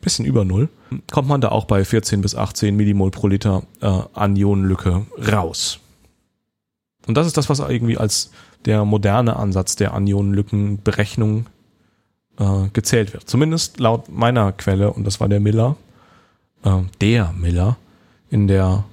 bisschen 0.05 0.25
über 0.25 0.45
null, 0.45 0.69
kommt 1.11 1.29
man 1.29 1.41
da 1.41 1.49
auch 1.49 1.65
bei 1.65 1.85
14 1.85 2.21
bis 2.21 2.35
18 2.35 2.77
Millimol 2.77 3.11
pro 3.11 3.27
Liter 3.27 3.63
äh, 3.81 4.01
Anionenlücke 4.15 5.07
raus. 5.31 5.81
Und 7.07 7.17
das 7.17 7.27
ist 7.27 7.37
das, 7.37 7.49
was 7.51 7.59
irgendwie 7.59 7.99
als 7.99 8.31
der 8.65 8.85
moderne 8.85 9.37
Ansatz 9.37 9.77
der 9.77 9.93
Anionenlückenberechnung 9.95 11.47
äh, 12.39 12.69
gezählt 12.73 13.13
wird. 13.13 13.29
Zumindest 13.29 13.81
laut 13.81 14.09
meiner 14.09 14.53
Quelle, 14.53 14.93
und 14.93 15.05
das 15.05 15.21
war 15.21 15.29
der 15.29 15.41
Miller, 15.41 15.77
äh, 16.65 16.81
der 17.01 17.33
Miller, 17.33 17.77
in 18.31 18.47
der, 18.47 18.85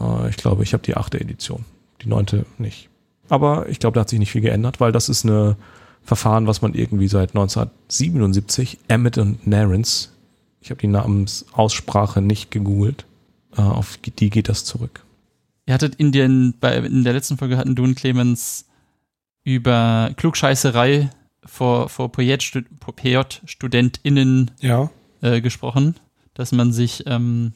äh, 0.00 0.28
ich 0.28 0.36
glaube, 0.36 0.62
ich 0.62 0.72
habe 0.72 0.82
die 0.82 0.96
achte 0.96 1.20
Edition, 1.20 1.64
die 2.02 2.08
neunte 2.08 2.46
nicht. 2.58 2.88
Aber 3.28 3.68
ich 3.68 3.78
glaube, 3.78 3.94
da 3.94 4.02
hat 4.02 4.08
sich 4.08 4.18
nicht 4.18 4.32
viel 4.32 4.42
geändert, 4.42 4.80
weil 4.80 4.92
das 4.92 5.08
ist 5.08 5.24
eine 5.24 5.56
Verfahren, 6.02 6.46
was 6.46 6.60
man 6.60 6.74
irgendwie 6.74 7.08
seit 7.08 7.30
1977, 7.30 8.78
Emmett 8.88 9.16
und 9.16 9.46
Narens, 9.46 10.12
ich 10.64 10.70
habe 10.70 10.80
die 10.80 10.88
Namensaussprache 10.88 12.20
nicht 12.22 12.50
gegoogelt, 12.50 13.04
äh, 13.54 13.60
auf 13.60 13.98
die 13.98 14.30
geht 14.30 14.48
das 14.48 14.64
zurück. 14.64 15.04
Ihr 15.66 15.74
hattet 15.74 15.96
in, 15.96 16.10
den, 16.10 16.54
bei, 16.58 16.78
in 16.78 17.04
der 17.04 17.12
letzten 17.12 17.36
Folge 17.36 17.58
hatten 17.58 17.74
du 17.74 17.84
und 17.84 17.96
Clemens 17.96 18.64
über 19.42 20.12
Klugscheißerei 20.16 21.10
vor, 21.44 21.90
vor 21.90 22.10
PJ-StudentInnen 22.10 24.52
ja. 24.60 24.88
äh, 25.20 25.42
gesprochen, 25.42 25.96
dass 26.32 26.52
man 26.52 26.72
sich, 26.72 27.04
ähm, 27.06 27.52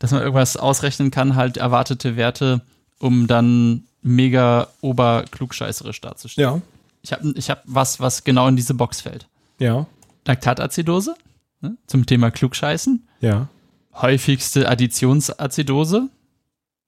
dass 0.00 0.10
man 0.10 0.22
irgendwas 0.22 0.56
ausrechnen 0.56 1.12
kann, 1.12 1.36
halt 1.36 1.58
erwartete 1.58 2.16
Werte, 2.16 2.62
um 2.98 3.28
dann 3.28 3.84
mega 4.02 4.66
oberklugscheißerisch 4.80 6.00
darzustellen. 6.00 6.56
Ja. 6.56 6.62
Ich 7.02 7.12
habe 7.12 7.32
ich 7.36 7.50
hab 7.50 7.62
was, 7.66 8.00
was 8.00 8.24
genau 8.24 8.48
in 8.48 8.56
diese 8.56 8.74
Box 8.74 9.00
fällt. 9.00 9.28
Ja. 9.60 9.86
Laktatazidose 10.26 11.14
ne, 11.62 11.76
zum 11.86 12.06
Thema 12.06 12.30
Klugscheißen. 12.30 13.08
Ja. 13.20 13.48
Häufigste 13.94 14.68
Additionsazidose. 14.68 16.10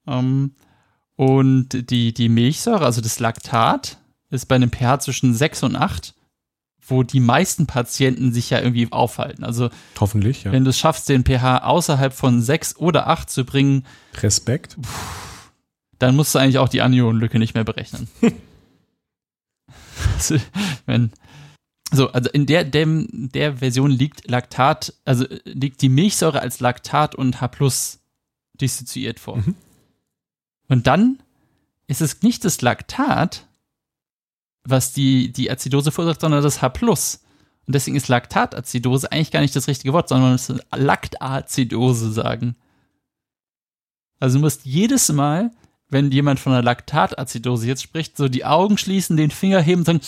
Ähm, 0.07 0.51
und 1.15 1.89
die, 1.89 2.13
die 2.13 2.29
Milchsäure, 2.29 2.85
also 2.85 3.01
das 3.01 3.19
Laktat, 3.19 3.97
ist 4.29 4.47
bei 4.47 4.55
einem 4.55 4.71
pH 4.71 4.99
zwischen 4.99 5.33
6 5.33 5.63
und 5.63 5.75
8, 5.75 6.13
wo 6.87 7.03
die 7.03 7.19
meisten 7.19 7.67
Patienten 7.67 8.33
sich 8.33 8.49
ja 8.49 8.59
irgendwie 8.59 8.91
aufhalten. 8.91 9.43
Also 9.43 9.69
hoffentlich, 9.99 10.43
ja. 10.43 10.51
Wenn 10.51 10.65
du 10.65 10.69
es 10.69 10.77
schaffst, 10.77 11.09
den 11.09 11.23
pH 11.23 11.59
außerhalb 11.59 12.13
von 12.13 12.41
6 12.41 12.77
oder 12.77 13.07
8 13.07 13.29
zu 13.29 13.45
bringen. 13.45 13.85
Respekt. 14.21 14.77
Pff, 14.81 15.51
dann 15.99 16.15
musst 16.15 16.35
du 16.35 16.39
eigentlich 16.39 16.59
auch 16.59 16.69
die 16.69 16.81
Anionenlücke 16.81 17.39
nicht 17.39 17.55
mehr 17.55 17.63
berechnen. 17.63 18.07
also, 20.15 20.37
wenn, 20.85 21.11
so, 21.95 22.11
also 22.11 22.29
in 22.31 22.45
der, 22.45 22.63
dem, 22.63 23.07
der 23.11 23.57
Version 23.57 23.91
liegt 23.91 24.29
Laktat, 24.29 24.93
also 25.05 25.25
liegt 25.43 25.81
die 25.81 25.89
Milchsäure 25.89 26.41
als 26.41 26.59
Laktat 26.59 27.15
und 27.15 27.41
H 27.41 27.47
plus 27.49 27.99
dissoziiert 28.53 29.19
vor. 29.19 29.37
Mhm. 29.37 29.55
Und 30.67 30.87
dann 30.87 31.19
ist 31.87 32.01
es 32.01 32.21
nicht 32.21 32.45
das 32.45 32.61
Laktat, 32.61 33.47
was 34.63 34.93
die, 34.93 35.31
die 35.31 35.51
Azidose 35.51 35.91
verursacht, 35.91 36.21
sondern 36.21 36.41
das 36.41 36.61
H 36.61 36.69
plus. 36.69 37.21
Und 37.67 37.73
deswegen 37.73 37.97
ist 37.97 38.07
Laktatazidose 38.07 39.11
eigentlich 39.11 39.31
gar 39.31 39.41
nicht 39.41 39.55
das 39.55 39.67
richtige 39.67 39.93
Wort, 39.93 40.09
sondern 40.09 40.25
man 40.25 40.31
muss 40.33 40.53
Laktazidose 40.71 42.11
sagen. 42.11 42.55
Also 44.19 44.37
du 44.37 44.43
musst 44.43 44.65
jedes 44.65 45.11
Mal 45.11 45.51
wenn 45.95 46.11
jemand 46.11 46.41
von 46.41 46.51
einer 46.51 46.61
Laktatazidose 46.61 47.67
jetzt 47.67 47.81
spricht, 47.81 48.17
so 48.17 48.27
die 48.27 48.43
Augen 48.43 48.77
schließen, 48.77 49.15
den 49.15 49.31
Finger 49.31 49.61
heben 49.61 49.79
und 49.79 49.85
sagen, 49.85 50.01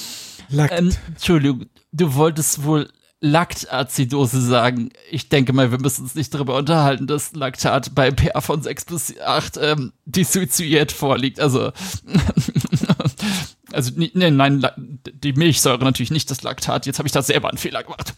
Lakt. 0.50 0.78
Ähm, 0.78 0.92
Entschuldigung, 1.08 1.68
du 1.94 2.14
wolltest 2.14 2.66
wohl 2.66 2.90
Laktazidose 3.22 4.42
sagen. 4.42 4.90
Ich 5.10 5.30
denke 5.30 5.54
mal, 5.54 5.72
wir 5.72 5.80
müssen 5.80 6.04
uns 6.04 6.14
nicht 6.14 6.34
darüber 6.34 6.58
unterhalten, 6.58 7.08
dass 7.08 7.34
Laktat 7.34 7.96
bei 7.96 8.12
pH 8.12 8.42
von 8.42 8.62
6 8.62 8.86
bis 8.86 9.20
8 9.20 9.58
ähm, 9.62 9.94
dissoziiert 10.04 10.92
vorliegt. 10.92 11.40
Also, 11.40 11.72
also 13.72 13.92
nein, 13.96 14.36
nein, 14.36 15.00
die 15.24 15.32
Milchsäure 15.34 15.86
natürlich 15.86 16.12
nicht 16.12 16.30
das 16.30 16.44
Laktat. 16.44 16.86
Jetzt 16.86 17.00
habe 17.00 17.08
ich 17.08 17.14
da 17.14 17.22
selber 17.22 17.48
einen 17.48 17.58
Fehler 17.58 17.84
gemacht. 17.84 18.14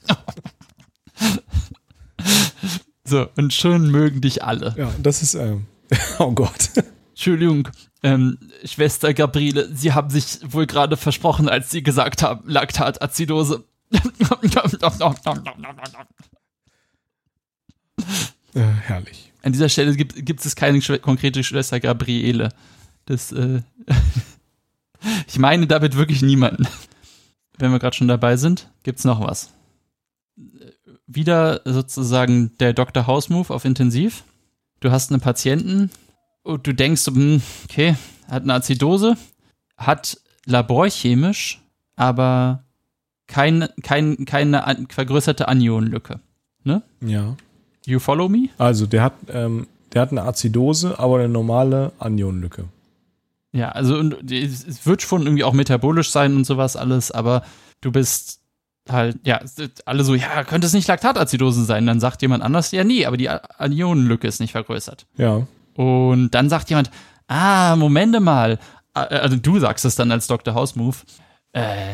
so, 3.05 3.27
und 3.37 3.53
schon 3.53 3.91
mögen 3.91 4.21
dich 4.21 4.43
alle. 4.43 4.73
Ja, 4.75 4.91
das 5.03 5.21
ist, 5.21 5.35
ähm, 5.35 5.67
oh 6.17 6.31
Gott. 6.31 6.71
Entschuldigung, 7.19 7.67
ähm, 8.01 8.37
Schwester 8.63 9.13
Gabriele, 9.13 9.67
Sie 9.75 9.91
haben 9.91 10.09
sich 10.09 10.39
wohl 10.53 10.65
gerade 10.65 10.95
versprochen, 10.95 11.49
als 11.49 11.69
Sie 11.69 11.83
gesagt 11.83 12.23
haben, 12.23 12.49
Laktatazidose. 12.49 13.65
äh, 18.53 18.61
herrlich. 18.61 19.33
An 19.41 19.51
dieser 19.51 19.67
Stelle 19.67 19.97
gibt, 19.97 20.25
gibt 20.25 20.45
es 20.45 20.55
keine 20.55 20.79
konkrete 20.79 21.43
Schwester 21.43 21.81
Gabriele. 21.81 22.53
Das, 23.03 23.33
äh, 23.33 23.63
ich 25.27 25.39
meine 25.39 25.67
damit 25.67 25.97
wirklich 25.97 26.21
niemanden. 26.21 26.69
Wenn 27.57 27.73
wir 27.73 27.79
gerade 27.79 27.97
schon 27.97 28.07
dabei 28.07 28.37
sind, 28.37 28.69
gibt 28.83 28.99
es 28.99 29.03
noch 29.03 29.19
was. 29.19 29.51
Wieder 31.05 31.59
sozusagen 31.65 32.57
der 32.59 32.71
Dr. 32.71 33.07
House 33.07 33.27
Move 33.27 33.53
auf 33.53 33.65
Intensiv. 33.65 34.23
Du 34.79 34.89
hast 34.89 35.11
einen 35.11 35.19
Patienten, 35.19 35.91
und 36.43 36.65
du 36.65 36.73
denkst, 36.73 37.07
hm, 37.07 37.41
okay, 37.65 37.95
hat 38.27 38.43
eine 38.43 38.53
Azidose, 38.53 39.17
hat 39.77 40.19
laborchemisch, 40.45 41.61
aber 41.95 42.63
kein, 43.27 43.67
kein, 43.83 44.25
keine 44.25 44.87
vergrößerte 44.89 45.47
Anionenlücke. 45.47 46.19
Ne? 46.63 46.81
Ja. 47.01 47.35
You 47.85 47.99
follow 47.99 48.29
me? 48.29 48.49
Also 48.57 48.85
der 48.85 49.03
hat, 49.03 49.13
ähm, 49.29 49.67
der 49.93 50.01
hat 50.03 50.11
eine 50.11 50.23
Azidose, 50.23 50.99
aber 50.99 51.19
eine 51.19 51.29
normale 51.29 51.91
Anionenlücke. 51.99 52.65
Ja, 53.51 53.69
also 53.69 53.97
und 53.97 54.31
es 54.31 54.85
wird 54.85 55.01
schon 55.01 55.23
irgendwie 55.23 55.43
auch 55.43 55.53
metabolisch 55.53 56.11
sein 56.11 56.35
und 56.35 56.45
sowas 56.45 56.75
alles, 56.75 57.11
aber 57.11 57.43
du 57.81 57.91
bist 57.91 58.41
halt, 58.87 59.17
ja, 59.23 59.41
alle 59.85 60.03
so, 60.03 60.15
ja, 60.15 60.43
könnte 60.43 60.67
es 60.67 60.73
nicht 60.73 60.87
Laktatazidose 60.87 61.63
sein? 61.63 61.85
Dann 61.85 61.99
sagt 61.99 62.21
jemand 62.21 62.43
anders, 62.43 62.71
ja, 62.71 62.83
nee, 62.83 63.05
aber 63.05 63.17
die 63.17 63.29
Anionenlücke 63.29 64.27
ist 64.27 64.39
nicht 64.39 64.51
vergrößert. 64.51 65.07
Ja. 65.17 65.47
Und 65.79 66.31
dann 66.31 66.49
sagt 66.49 66.69
jemand, 66.69 66.91
ah, 67.29 67.77
Momente 67.77 68.19
mal, 68.19 68.59
also 68.91 69.37
du 69.37 69.59
sagst 69.61 69.85
es 69.85 69.95
dann 69.95 70.11
als 70.11 70.27
Dr. 70.27 70.53
House 70.53 70.75
Move, 70.75 70.97
äh, 71.53 71.93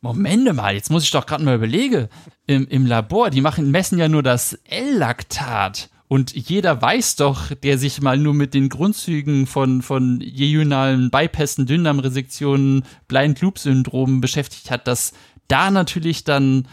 Momente 0.00 0.52
mal, 0.52 0.74
jetzt 0.74 0.90
muss 0.90 1.04
ich 1.04 1.12
doch 1.12 1.24
gerade 1.24 1.44
mal 1.44 1.54
überlegen. 1.54 2.08
Im, 2.48 2.66
Im 2.66 2.86
Labor, 2.86 3.30
die 3.30 3.40
machen, 3.40 3.70
messen 3.70 3.98
ja 3.98 4.08
nur 4.08 4.24
das 4.24 4.54
L-Laktat. 4.64 5.90
Und 6.08 6.34
jeder 6.34 6.82
weiß 6.82 7.14
doch, 7.14 7.54
der 7.54 7.78
sich 7.78 8.02
mal 8.02 8.18
nur 8.18 8.34
mit 8.34 8.52
den 8.52 8.68
Grundzügen 8.68 9.46
von, 9.46 9.82
von 9.82 10.20
jejunalen 10.20 11.12
Bypassen, 11.12 11.66
Dünndarmresektionen, 11.66 12.84
Blind 13.06 13.40
Loop 13.42 13.60
Syndrom 13.60 14.20
beschäftigt 14.20 14.72
hat, 14.72 14.88
dass 14.88 15.12
da 15.46 15.70
natürlich 15.70 16.24
dann 16.24 16.66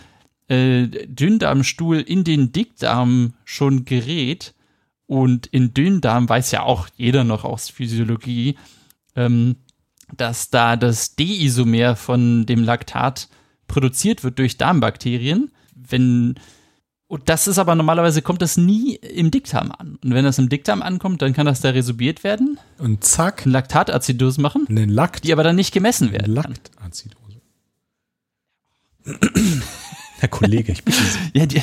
äh, 0.48 0.88
Dünndarmstuhl 1.06 2.00
in 2.00 2.24
den 2.24 2.52
Dickdarm 2.52 3.36
schon 3.46 3.86
gerät. 3.86 4.56
Und 5.12 5.48
in 5.48 5.74
Dünndarm 5.74 6.30
weiß 6.30 6.52
ja 6.52 6.64
auch 6.64 6.88
jeder 6.96 7.26
noch 7.26 7.44
aus 7.44 7.68
Physiologie, 7.68 8.56
ähm, 9.14 9.58
dass 10.16 10.52
da 10.52 10.78
das 10.78 11.18
D-Isomer 11.18 11.98
von 11.98 12.46
dem 12.46 12.64
Laktat 12.64 13.28
produziert 13.68 14.24
wird 14.24 14.40
durch 14.40 14.58
Darmbakterien. 14.58 15.52
Wenn 15.76 16.36
und 17.08 17.28
das 17.28 17.48
ist 17.48 17.58
aber 17.58 17.76
normalerweise 17.76 18.22
kommt 18.22 18.42
das 18.42 18.56
nie 18.56 18.96
im 18.96 19.32
Dickdarm 19.32 19.74
an. 19.78 20.00
Und 20.02 20.14
wenn 20.14 20.24
das 20.24 20.40
im 20.40 20.48
Dickdarm 20.48 20.82
ankommt, 20.82 21.22
dann 21.22 21.34
kann 21.34 21.46
das 21.46 21.60
da 21.60 21.72
resorbiert 21.72 22.24
werden. 22.24 22.58
Und 22.78 23.04
zack. 23.04 23.42
Eine 23.44 23.52
Laktatazidose 23.52 24.40
machen. 24.40 24.66
Eine 24.70 24.86
Lakt. 24.86 25.26
Die 25.26 25.34
aber 25.34 25.44
dann 25.44 25.58
nicht 25.58 25.74
gemessen 25.74 26.14
werden. 26.14 26.34
Laktazidose. 26.34 27.42
Herr 30.20 30.30
Kollege, 30.30 30.72
ich 30.72 30.84
Sie. 30.86 31.20
ja, 31.34 31.46
die, 31.48 31.62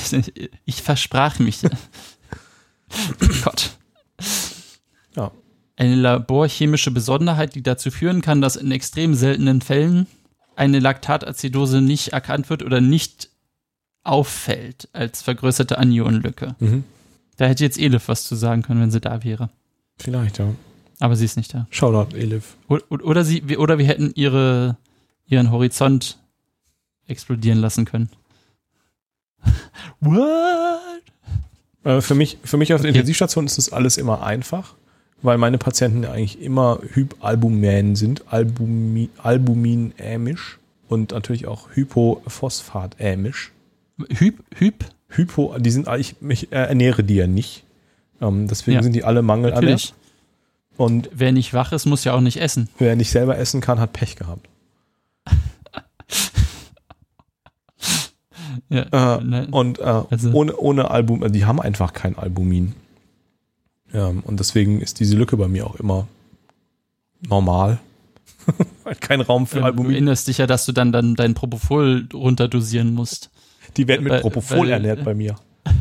ich 0.67 0.83
versprach 0.83 1.39
mich. 1.39 1.63
Gott. 3.45 3.77
Ja. 5.17 5.31
Eine 5.77 5.95
laborchemische 5.95 6.91
Besonderheit, 6.91 7.55
die 7.55 7.63
dazu 7.63 7.91
führen 7.91 8.21
kann, 8.21 8.41
dass 8.41 8.57
in 8.57 8.71
extrem 8.71 9.15
seltenen 9.15 9.61
Fällen 9.61 10.07
eine 10.57 10.81
Laktatazidose 10.81 11.81
nicht 11.81 12.09
erkannt 12.09 12.51
wird 12.51 12.63
oder 12.63 12.81
nicht 12.81 13.31
auffällt 14.03 14.89
als 14.93 15.23
vergrößerte 15.23 15.79
Anionenlücke. 15.79 16.57
Mhm. 16.59 16.85
Da 17.37 17.47
hätte 17.47 17.63
jetzt 17.63 17.79
Elif 17.79 18.09
was 18.09 18.25
zu 18.25 18.35
sagen 18.35 18.63
können, 18.63 18.81
wenn 18.81 18.91
sie 18.91 19.01
da 19.01 19.23
wäre. 19.23 19.51
Vielleicht, 19.99 20.39
ja. 20.39 20.53
Aber 21.01 21.15
sie 21.15 21.25
ist 21.25 21.37
nicht 21.37 21.55
da. 21.55 21.67
Shoutout, 21.71 22.17
Elif. 22.17 22.57
Oder, 22.69 22.83
oder, 22.91 23.25
sie, 23.25 23.57
oder 23.57 23.79
wir 23.79 23.87
hätten 23.87 24.13
ihre, 24.15 24.77
ihren 25.27 25.53
Horizont 25.53 26.19
explodieren 27.07 27.59
lassen 27.59 27.85
können. 27.85 28.11
What? 30.01 31.03
Äh, 31.85 32.01
für, 32.01 32.15
mich, 32.15 32.39
für 32.45 32.57
mich 32.57 32.75
auf 32.75 32.81
der 32.81 32.89
Intensivstation 32.89 33.47
ist 33.47 33.59
das 33.59 33.73
alles 33.73 33.97
immer 33.97 34.23
einfach, 34.23 34.75
weil 35.23 35.39
meine 35.39 35.59
Patienten 35.59 36.05
eigentlich 36.05 36.41
immer 36.41 36.81
Hypalbumin 36.93 37.97
sind, 37.97 38.25
Albumi, 38.33 39.11
albuminämisch 39.19 40.59
und 40.89 41.13
natürlich 41.13 41.47
auch 41.47 41.69
hypophosphatämisch. 41.75 43.53
Hyp, 44.11 44.43
Hyp? 44.57 44.85
Hypo, 45.11 45.57
die 45.59 45.71
sind 45.71 45.89
ich, 45.97 46.17
ich 46.29 46.53
ernähre 46.53 47.03
die 47.03 47.15
ja 47.15 47.27
nicht. 47.27 47.65
Ähm, 48.21 48.47
deswegen 48.47 48.77
ja, 48.77 48.83
sind 48.83 48.93
die 48.93 49.05
alle 49.05 49.23
mangelernährt. 49.23 49.95
Und 50.77 51.11
wer 51.13 51.33
nicht 51.33 51.55
wach 51.55 51.73
ist, 51.73 51.87
muss 51.87 52.05
ja 52.05 52.13
auch 52.13 52.21
nicht 52.21 52.41
essen. 52.41 52.69
Wer 52.79 52.95
nicht 52.95 53.11
selber 53.11 53.37
essen 53.39 53.61
kann, 53.61 53.81
hat 53.81 53.93
Pech 53.93 54.17
gehabt. 54.17 54.49
Ja, 58.71 59.17
äh, 59.17 59.25
ne, 59.25 59.49
und 59.51 59.79
äh, 59.79 59.83
also. 59.83 60.33
ohne, 60.33 60.57
ohne 60.57 60.91
Album, 60.91 61.33
die 61.33 61.45
haben 61.45 61.61
einfach 61.61 61.93
kein 61.93 62.19
Albumin. 62.19 62.75
Ja, 63.93 64.09
und 64.09 64.39
deswegen 64.39 64.81
ist 64.81 65.01
diese 65.01 65.17
Lücke 65.17 65.37
bei 65.37 65.49
mir 65.49 65.67
auch 65.67 65.77
immer 65.77 66.07
normal. 67.27 67.81
kein 69.01 69.21
Raum 69.21 69.47
für 69.47 69.65
Albumin. 69.65 69.91
Du 69.91 69.95
erinnerst 69.95 70.29
dich 70.29 70.39
ja, 70.39 70.47
dass 70.47 70.67
du 70.67 70.73
dann, 70.73 70.93
dann 70.93 71.15
dein 71.15 71.35
Propofol 71.35 72.09
runterdosieren 72.13 72.95
musst. 72.95 73.31
Die 73.77 73.89
werden 73.89 74.05
mit 74.05 74.21
Propofol 74.21 74.61
weil, 74.61 74.71
ernährt 74.71 75.05
bei 75.05 75.15
mir. 75.15 75.37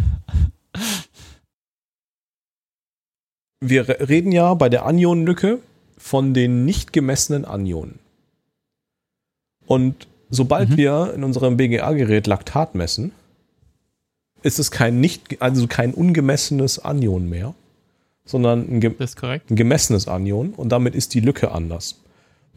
Wir 3.60 3.88
reden 3.88 4.32
ja 4.32 4.54
bei 4.54 4.70
der 4.70 4.86
Anionenlücke 4.86 5.60
von 5.98 6.36
den 6.36 6.64
nicht 6.64 6.94
gemessenen 6.94 7.44
Anionen. 7.44 8.00
Und 9.66 10.08
sobald 10.30 10.70
mhm. 10.72 10.78
wir 10.78 11.14
in 11.16 11.24
unserem 11.24 11.58
BGA-Gerät 11.58 12.28
Laktat 12.28 12.76
messen, 12.76 13.12
ist 14.44 14.60
es 14.60 14.72
kein 14.72 15.00
nicht, 15.00 15.42
also 15.42 15.68
kein 15.68 15.94
ungemessenes 15.94 16.80
Anion 16.80 17.30
mehr, 17.30 17.54
sondern 18.26 18.68
ein, 18.68 18.84
ein 18.84 19.56
gemessenes 19.56 20.08
Anion 20.08 20.54
und 20.54 20.70
damit 20.70 20.96
ist 20.96 21.14
die 21.14 21.20
Lücke 21.20 21.52
anders. 21.52 22.00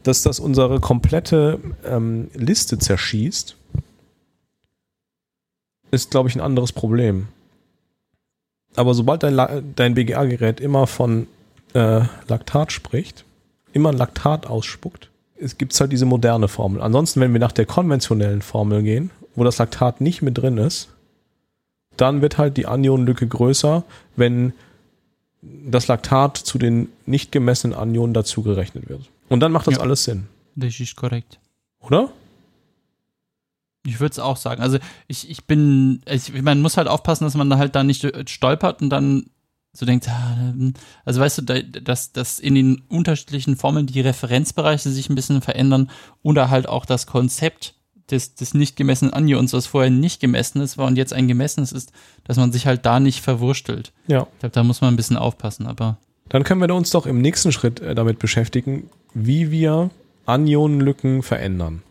Dass 0.03 0.23
das 0.23 0.39
unsere 0.39 0.79
komplette 0.79 1.59
ähm, 1.85 2.29
Liste 2.33 2.77
zerschießt, 2.77 3.55
ist, 5.91 6.11
glaube 6.11 6.29
ich, 6.29 6.35
ein 6.35 6.41
anderes 6.41 6.71
Problem. 6.71 7.27
Aber 8.75 8.93
sobald 8.93 9.23
dein, 9.23 9.73
dein 9.75 9.93
BGA-Gerät 9.93 10.59
immer 10.59 10.87
von 10.87 11.27
äh, 11.73 12.01
Laktat 12.27 12.71
spricht, 12.71 13.25
immer 13.73 13.89
ein 13.89 13.97
Laktat 13.97 14.47
ausspuckt, 14.47 15.10
es 15.41 15.57
gibt 15.57 15.77
halt 15.79 15.91
diese 15.91 16.05
moderne 16.05 16.47
Formel. 16.47 16.81
Ansonsten, 16.81 17.19
wenn 17.19 17.33
wir 17.33 17.39
nach 17.39 17.51
der 17.51 17.65
konventionellen 17.65 18.41
Formel 18.41 18.83
gehen, 18.83 19.11
wo 19.35 19.43
das 19.43 19.57
Laktat 19.57 20.01
nicht 20.01 20.21
mit 20.21 20.37
drin 20.37 20.57
ist, 20.57 20.89
dann 21.97 22.21
wird 22.21 22.37
halt 22.37 22.57
die 22.57 22.67
Anionenlücke 22.67 23.27
größer, 23.27 23.83
wenn 24.15 24.53
das 25.41 25.87
Laktat 25.87 26.37
zu 26.37 26.57
den 26.57 26.89
nicht 27.05 27.31
gemessenen 27.31 27.75
Anionen 27.75 28.13
dazugerechnet 28.13 28.87
wird. 28.89 29.09
Und 29.29 29.39
dann 29.39 29.51
macht 29.51 29.67
das 29.67 29.75
ja, 29.75 29.81
alles 29.81 30.03
Sinn. 30.03 30.27
Das 30.55 30.79
ist 30.79 30.95
korrekt. 30.95 31.39
Oder? 31.79 32.09
Ich 33.85 33.99
würde 33.99 34.11
es 34.11 34.19
auch 34.19 34.37
sagen. 34.37 34.61
Also 34.61 34.77
ich, 35.07 35.29
ich 35.29 35.45
bin, 35.45 36.01
ich, 36.05 36.39
man 36.41 36.61
muss 36.61 36.77
halt 36.77 36.87
aufpassen, 36.87 37.23
dass 37.23 37.35
man 37.35 37.49
da 37.49 37.57
halt 37.57 37.75
da 37.75 37.83
nicht 37.83 38.29
stolpert 38.29 38.81
und 38.81 38.89
dann 38.89 39.25
so 39.73 39.85
denkt, 39.85 40.07
ah, 40.09 40.53
also 41.05 41.21
weißt 41.21 41.37
du, 41.39 41.63
dass, 41.63 42.11
dass 42.11 42.39
in 42.39 42.55
den 42.55 42.81
unterschiedlichen 42.89 43.55
Formeln 43.55 43.87
die 43.87 44.01
Referenzbereiche 44.01 44.89
sich 44.89 45.09
ein 45.09 45.15
bisschen 45.15 45.41
verändern 45.41 45.89
oder 46.23 46.49
halt 46.49 46.67
auch 46.67 46.85
das 46.85 47.07
Konzept 47.07 47.75
des, 48.09 48.35
des 48.35 48.53
nicht 48.53 48.75
gemessenen 48.75 49.13
Anions, 49.13 49.53
was 49.53 49.67
vorher 49.67 49.89
nicht 49.89 50.19
gemessen 50.19 50.59
ist 50.59 50.77
war 50.77 50.87
und 50.87 50.97
jetzt 50.97 51.13
ein 51.13 51.29
gemessenes 51.29 51.71
ist, 51.71 51.93
dass 52.25 52.37
man 52.37 52.51
sich 52.51 52.67
halt 52.67 52.85
da 52.85 52.99
nicht 52.99 53.21
verwurstelt. 53.21 53.93
Ja. 54.07 54.27
Ich 54.33 54.39
glaube, 54.39 54.53
da 54.53 54.63
muss 54.63 54.81
man 54.81 54.93
ein 54.93 54.97
bisschen 54.97 55.17
aufpassen, 55.17 55.67
aber. 55.67 55.97
Dann 56.27 56.43
können 56.43 56.61
wir 56.61 56.73
uns 56.75 56.89
doch 56.89 57.05
im 57.05 57.21
nächsten 57.21 57.53
Schritt 57.53 57.79
äh, 57.79 57.95
damit 57.95 58.19
beschäftigen, 58.19 58.89
wie 59.13 59.51
wir 59.51 59.89
Anionenlücken 60.25 61.23
verändern 61.23 61.81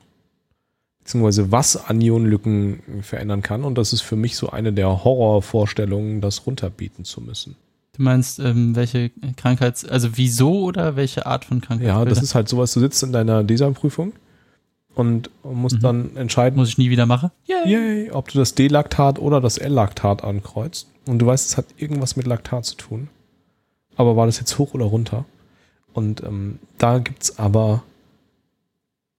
beziehungsweise 1.11 1.51
was 1.51 1.77
Anionenlücken 1.77 3.03
verändern 3.03 3.43
kann. 3.43 3.65
Und 3.65 3.77
das 3.77 3.93
ist 3.93 4.03
für 4.03 4.15
mich 4.15 4.37
so 4.37 4.51
eine 4.51 4.73
der 4.73 5.03
Horrorvorstellungen, 5.03 6.21
das 6.21 6.47
runterbieten 6.47 7.05
zu 7.05 7.21
müssen. 7.21 7.57
Du 8.01 8.05
meinst, 8.05 8.39
ähm, 8.39 8.75
welche 8.77 9.11
Krankheits-, 9.37 9.85
also 9.85 10.17
wieso 10.17 10.63
oder 10.63 10.97
welche 10.97 11.27
Art 11.27 11.45
von 11.45 11.61
Krankheit? 11.61 11.87
Ja, 11.87 12.03
das 12.07 12.23
ist 12.23 12.35
halt 12.35 12.49
sowas, 12.49 12.73
du 12.73 12.81
sitzt 12.81 13.03
in 13.03 13.13
deiner 13.13 13.45
DESA-Prüfung 13.45 14.15
und 14.95 15.29
musst 15.43 15.77
mhm. 15.77 15.81
dann 15.83 16.17
entscheiden. 16.17 16.57
Muss 16.57 16.71
ich 16.71 16.79
nie 16.79 16.89
wieder 16.89 17.05
machen? 17.05 17.31
Yay. 17.45 17.71
Yay, 17.71 18.11
ob 18.11 18.29
du 18.31 18.39
das 18.39 18.55
D-Laktat 18.55 19.19
oder 19.19 19.43
das 19.43 19.59
L-Laktat 19.59 20.25
ankreuzt. 20.25 20.89
Und 21.07 21.19
du 21.19 21.27
weißt, 21.27 21.47
es 21.47 21.59
hat 21.59 21.67
irgendwas 21.77 22.17
mit 22.17 22.27
Laktat 22.27 22.65
zu 22.65 22.77
tun. 22.77 23.09
Aber 23.97 24.17
war 24.17 24.25
das 24.25 24.39
jetzt 24.39 24.59
hoch 24.59 24.73
oder 24.73 24.87
runter? 24.87 25.27
Und 25.93 26.23
ähm, 26.23 26.59
da 26.79 27.05
es 27.21 27.39
aber 27.39 27.83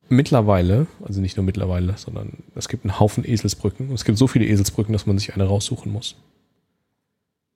mittlerweile, 0.09 0.87
also 1.05 1.21
nicht 1.21 1.37
nur 1.37 1.45
mittlerweile, 1.45 1.93
sondern 1.97 2.31
es 2.55 2.67
gibt 2.67 2.83
einen 2.83 2.99
Haufen 2.99 3.29
Eselsbrücken. 3.29 3.91
Es 3.93 4.05
gibt 4.05 4.17
so 4.17 4.25
viele 4.25 4.47
Eselsbrücken, 4.47 4.91
dass 4.91 5.05
man 5.05 5.19
sich 5.19 5.35
eine 5.35 5.43
raussuchen 5.43 5.91
muss. 5.91 6.15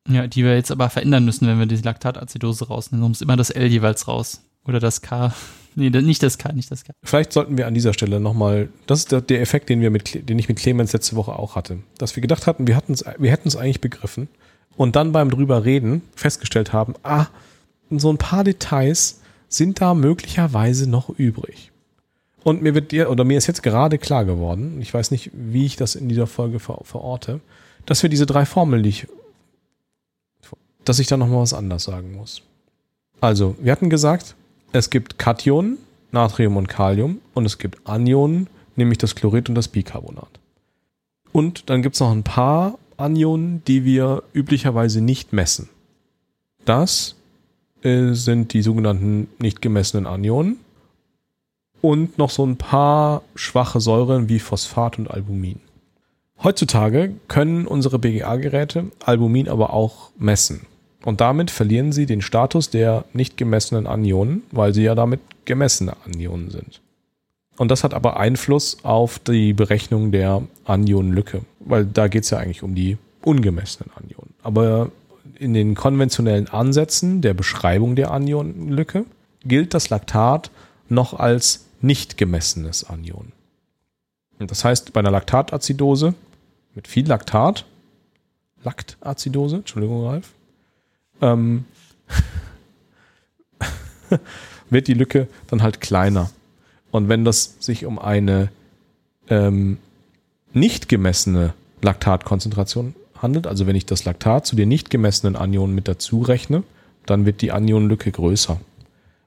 Ja, 0.07 0.27
die 0.27 0.43
wir 0.43 0.55
jetzt 0.55 0.71
aber 0.71 0.89
verändern 0.89 1.25
müssen, 1.25 1.47
wenn 1.47 1.57
wir 1.57 1.65
die 1.65 1.77
Laktatazidose 1.77 2.67
rausnehmen. 2.67 3.03
Sonst 3.03 3.21
immer 3.21 3.35
das 3.35 3.49
L 3.49 3.67
jeweils 3.67 4.07
raus. 4.07 4.41
Oder 4.65 4.79
das 4.79 5.01
K. 5.01 5.33
Nee, 5.77 5.89
nicht 5.89 6.23
das 6.23 6.37
K, 6.37 6.53
nicht 6.53 6.71
das 6.71 6.85
K. 6.85 6.93
Vielleicht 7.03 7.33
sollten 7.33 7.57
wir 7.57 7.67
an 7.67 7.73
dieser 7.73 7.91
Stelle 7.91 8.21
nochmal, 8.21 8.69
das 8.87 8.99
ist 8.99 9.11
der, 9.11 9.19
der, 9.19 9.41
Effekt, 9.41 9.67
den 9.67 9.81
wir 9.81 9.89
mit, 9.89 10.29
den 10.29 10.39
ich 10.39 10.47
mit 10.47 10.57
Clemens 10.57 10.93
letzte 10.93 11.17
Woche 11.17 11.37
auch 11.37 11.57
hatte. 11.57 11.79
Dass 11.97 12.15
wir 12.15 12.21
gedacht 12.21 12.47
hatten, 12.47 12.65
wir, 12.65 12.81
wir 13.17 13.29
hätten 13.29 13.47
es 13.49 13.57
eigentlich 13.57 13.81
begriffen 13.81 14.29
und 14.77 14.95
dann 14.95 15.11
beim 15.11 15.29
drüber 15.29 15.65
reden 15.65 16.01
festgestellt 16.15 16.71
haben, 16.71 16.93
ah, 17.03 17.25
so 17.89 18.09
ein 18.09 18.17
paar 18.17 18.45
Details 18.45 19.19
sind 19.49 19.81
da 19.81 19.93
möglicherweise 19.93 20.89
noch 20.89 21.09
übrig. 21.09 21.73
Und 22.43 22.61
mir 22.61 22.75
wird 22.75 22.91
dir, 22.91 23.09
oder 23.09 23.23
mir 23.23 23.37
ist 23.37 23.47
jetzt 23.47 23.63
gerade 23.63 23.97
klar 23.97 24.23
geworden, 24.23 24.79
ich 24.79 24.93
weiß 24.93 25.11
nicht, 25.11 25.31
wie 25.33 25.65
ich 25.65 25.75
das 25.75 25.95
in 25.95 26.07
dieser 26.07 26.27
Folge 26.27 26.59
ver 26.59 26.79
verorte, 26.83 27.41
dass 27.85 28.03
wir 28.03 28.09
diese 28.09 28.25
drei 28.25 28.45
Formeln, 28.45 28.83
die 28.83 28.89
ich, 28.89 29.07
dass 30.85 30.99
ich 30.99 31.07
da 31.07 31.17
nochmal 31.17 31.41
was 31.41 31.53
anders 31.53 31.83
sagen 31.83 32.15
muss. 32.15 32.41
Also, 33.21 33.55
wir 33.59 33.71
hatten 33.71 33.89
gesagt, 33.89 34.35
es 34.71 34.89
gibt 34.89 35.17
Kationen, 35.17 35.77
Natrium 36.11 36.57
und 36.57 36.67
Kalium, 36.67 37.19
und 37.33 37.45
es 37.45 37.57
gibt 37.57 37.87
Anionen, 37.87 38.47
nämlich 38.75 38.97
das 38.97 39.15
Chlorid 39.15 39.49
und 39.49 39.55
das 39.55 39.67
Bicarbonat. 39.67 40.39
Und 41.31 41.69
dann 41.69 41.81
gibt 41.81 41.95
es 41.95 41.99
noch 41.99 42.11
ein 42.11 42.23
paar 42.23 42.77
Anionen, 42.97 43.63
die 43.65 43.83
wir 43.83 44.23
üblicherweise 44.33 45.01
nicht 45.01 45.33
messen. 45.33 45.69
Das 46.65 47.15
äh, 47.83 48.13
sind 48.13 48.53
die 48.53 48.61
sogenannten 48.61 49.27
nicht 49.39 49.61
gemessenen 49.61 50.07
Anionen 50.07 50.57
und 51.81 52.17
noch 52.17 52.29
so 52.29 52.45
ein 52.45 52.57
paar 52.57 53.21
schwache 53.35 53.79
Säuren 53.79 54.29
wie 54.29 54.39
Phosphat 54.39 54.97
und 54.97 55.09
Albumin. 55.11 55.59
Heutzutage 56.43 57.13
können 57.27 57.67
unsere 57.67 57.99
BGA-Geräte 57.99 58.91
Albumin 59.03 59.47
aber 59.47 59.73
auch 59.73 60.11
messen. 60.17 60.65
Und 61.05 61.21
damit 61.21 61.51
verlieren 61.51 61.91
sie 61.91 62.07
den 62.07 62.21
Status 62.21 62.71
der 62.71 63.05
nicht 63.13 63.37
gemessenen 63.37 63.85
Anionen, 63.85 64.41
weil 64.51 64.73
sie 64.73 64.83
ja 64.83 64.95
damit 64.95 65.21
gemessene 65.45 65.95
Anionen 66.03 66.49
sind. 66.49 66.81
Und 67.57 67.69
das 67.69 67.83
hat 67.83 67.93
aber 67.93 68.19
Einfluss 68.19 68.83
auf 68.83 69.19
die 69.19 69.53
Berechnung 69.53 70.11
der 70.11 70.41
Anionenlücke, 70.65 71.41
weil 71.59 71.85
da 71.85 72.07
geht 72.07 72.23
es 72.23 72.31
ja 72.31 72.39
eigentlich 72.39 72.63
um 72.63 72.73
die 72.73 72.97
ungemessenen 73.21 73.91
Anionen. 73.95 74.33
Aber 74.41 74.91
in 75.37 75.53
den 75.53 75.75
konventionellen 75.75 76.47
Ansätzen 76.47 77.21
der 77.21 77.35
Beschreibung 77.35 77.95
der 77.95 78.09
Anionenlücke 78.09 79.05
gilt 79.45 79.75
das 79.75 79.89
Laktat 79.89 80.49
noch 80.89 81.13
als 81.13 81.65
nicht 81.81 82.17
gemessenes 82.17 82.83
Anion. 82.83 83.31
Und 84.39 84.49
das 84.49 84.65
heißt, 84.65 84.91
bei 84.91 85.01
einer 85.01 85.11
Laktatazidose 85.11 86.15
mit 86.73 86.87
viel 86.87 87.07
Laktat, 87.07 87.65
Laktazidose, 88.63 89.57
Entschuldigung, 89.57 90.05
Ralf, 90.05 90.33
ähm, 91.21 91.65
wird 94.69 94.87
die 94.87 94.93
Lücke 94.93 95.27
dann 95.47 95.61
halt 95.61 95.81
kleiner. 95.81 96.29
Und 96.91 97.09
wenn 97.09 97.25
das 97.25 97.55
sich 97.59 97.85
um 97.85 97.99
eine 97.99 98.49
ähm, 99.29 99.77
nicht 100.53 100.87
gemessene 100.87 101.53
Laktatkonzentration 101.81 102.95
handelt, 103.21 103.47
also 103.47 103.67
wenn 103.67 103.75
ich 103.75 103.85
das 103.85 104.05
Laktat 104.05 104.45
zu 104.45 104.55
den 104.55 104.69
nicht 104.69 104.89
gemessenen 104.89 105.35
Anionen 105.35 105.75
mit 105.75 105.87
dazu 105.87 106.21
rechne, 106.21 106.63
dann 107.05 107.25
wird 107.25 107.41
die 107.41 107.51
Anionenlücke 107.51 108.11
größer. 108.11 108.59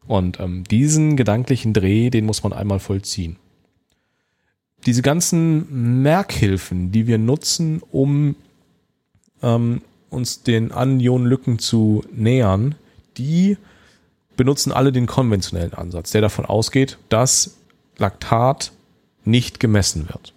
Und 0.06 0.40
ähm, 0.40 0.64
diesen 0.64 1.16
gedanklichen 1.16 1.74
Dreh, 1.74 2.10
den 2.10 2.24
muss 2.24 2.42
man 2.42 2.52
einmal 2.52 2.80
vollziehen. 2.80 3.36
Diese 4.86 5.02
ganzen 5.02 6.02
Merkhilfen, 6.02 6.92
die 6.92 7.06
wir 7.06 7.18
nutzen, 7.18 7.82
um 7.90 8.36
ähm, 9.42 9.82
uns 10.10 10.42
den 10.42 10.72
Anionenlücken 10.72 11.58
zu 11.58 12.04
nähern, 12.12 12.74
die 13.16 13.56
benutzen 14.36 14.72
alle 14.72 14.92
den 14.92 15.06
konventionellen 15.06 15.74
Ansatz, 15.74 16.12
der 16.12 16.20
davon 16.20 16.46
ausgeht, 16.46 16.98
dass 17.08 17.56
Laktat 17.96 18.72
nicht 19.24 19.60
gemessen 19.60 20.08
wird. 20.08 20.32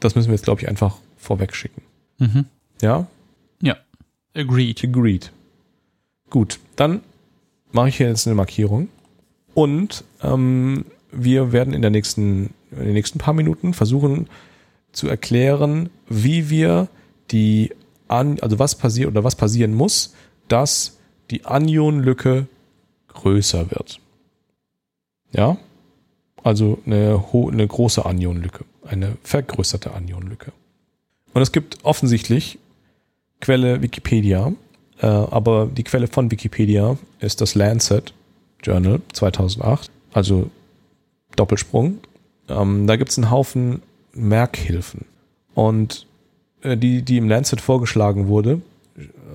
Das 0.00 0.14
müssen 0.14 0.28
wir 0.28 0.34
jetzt, 0.34 0.44
glaube 0.44 0.62
ich, 0.62 0.68
einfach 0.68 0.96
vorweg 1.16 1.54
schicken. 1.54 1.82
Mhm. 2.18 2.46
Ja? 2.80 3.06
Ja. 3.60 3.76
Agreed. 4.34 4.82
Agreed. 4.84 5.32
Gut, 6.30 6.58
dann 6.76 7.02
mache 7.72 7.88
ich 7.88 7.96
hier 7.96 8.08
jetzt 8.08 8.26
eine 8.26 8.34
Markierung. 8.34 8.88
Und 9.54 10.04
ähm, 10.22 10.84
wir 11.10 11.52
werden 11.52 11.74
in, 11.74 11.82
der 11.82 11.90
nächsten, 11.90 12.54
in 12.70 12.84
den 12.84 12.92
nächsten 12.92 13.18
paar 13.18 13.34
Minuten 13.34 13.74
versuchen 13.74 14.28
zu 14.92 15.08
erklären, 15.08 15.90
wie 16.08 16.50
wir 16.50 16.88
die, 17.30 17.72
An 18.08 18.40
also 18.40 18.58
was 18.58 18.74
passiert 18.74 19.08
oder 19.08 19.24
was 19.24 19.36
passieren 19.36 19.74
muss, 19.74 20.14
dass 20.48 20.98
die 21.30 21.44
Anionenlücke 21.44 22.46
größer 23.08 23.70
wird. 23.70 24.00
Ja? 25.32 25.58
Also 26.42 26.78
eine, 26.86 27.22
eine 27.32 27.66
große 27.66 28.04
Anionenlücke, 28.04 28.64
eine 28.86 29.16
vergrößerte 29.22 29.92
Anionenlücke. 29.92 30.52
Und 31.34 31.42
es 31.42 31.52
gibt 31.52 31.84
offensichtlich 31.84 32.58
Quelle 33.40 33.82
Wikipedia, 33.82 34.52
äh, 35.00 35.06
aber 35.06 35.66
die 35.66 35.84
Quelle 35.84 36.08
von 36.08 36.30
Wikipedia 36.30 36.98
ist 37.20 37.40
das 37.40 37.54
Lancet 37.54 38.12
Journal 38.62 39.00
2008, 39.12 39.90
also 40.12 40.50
Doppelsprung. 41.36 41.98
Ähm, 42.48 42.86
da 42.88 42.96
gibt 42.96 43.10
es 43.10 43.18
einen 43.18 43.30
Haufen 43.30 43.82
Merkhilfen. 44.12 45.04
Und 45.54 46.07
die, 46.64 47.02
die 47.02 47.16
im 47.16 47.28
Lancet 47.28 47.60
vorgeschlagen 47.60 48.28
wurde, 48.28 48.60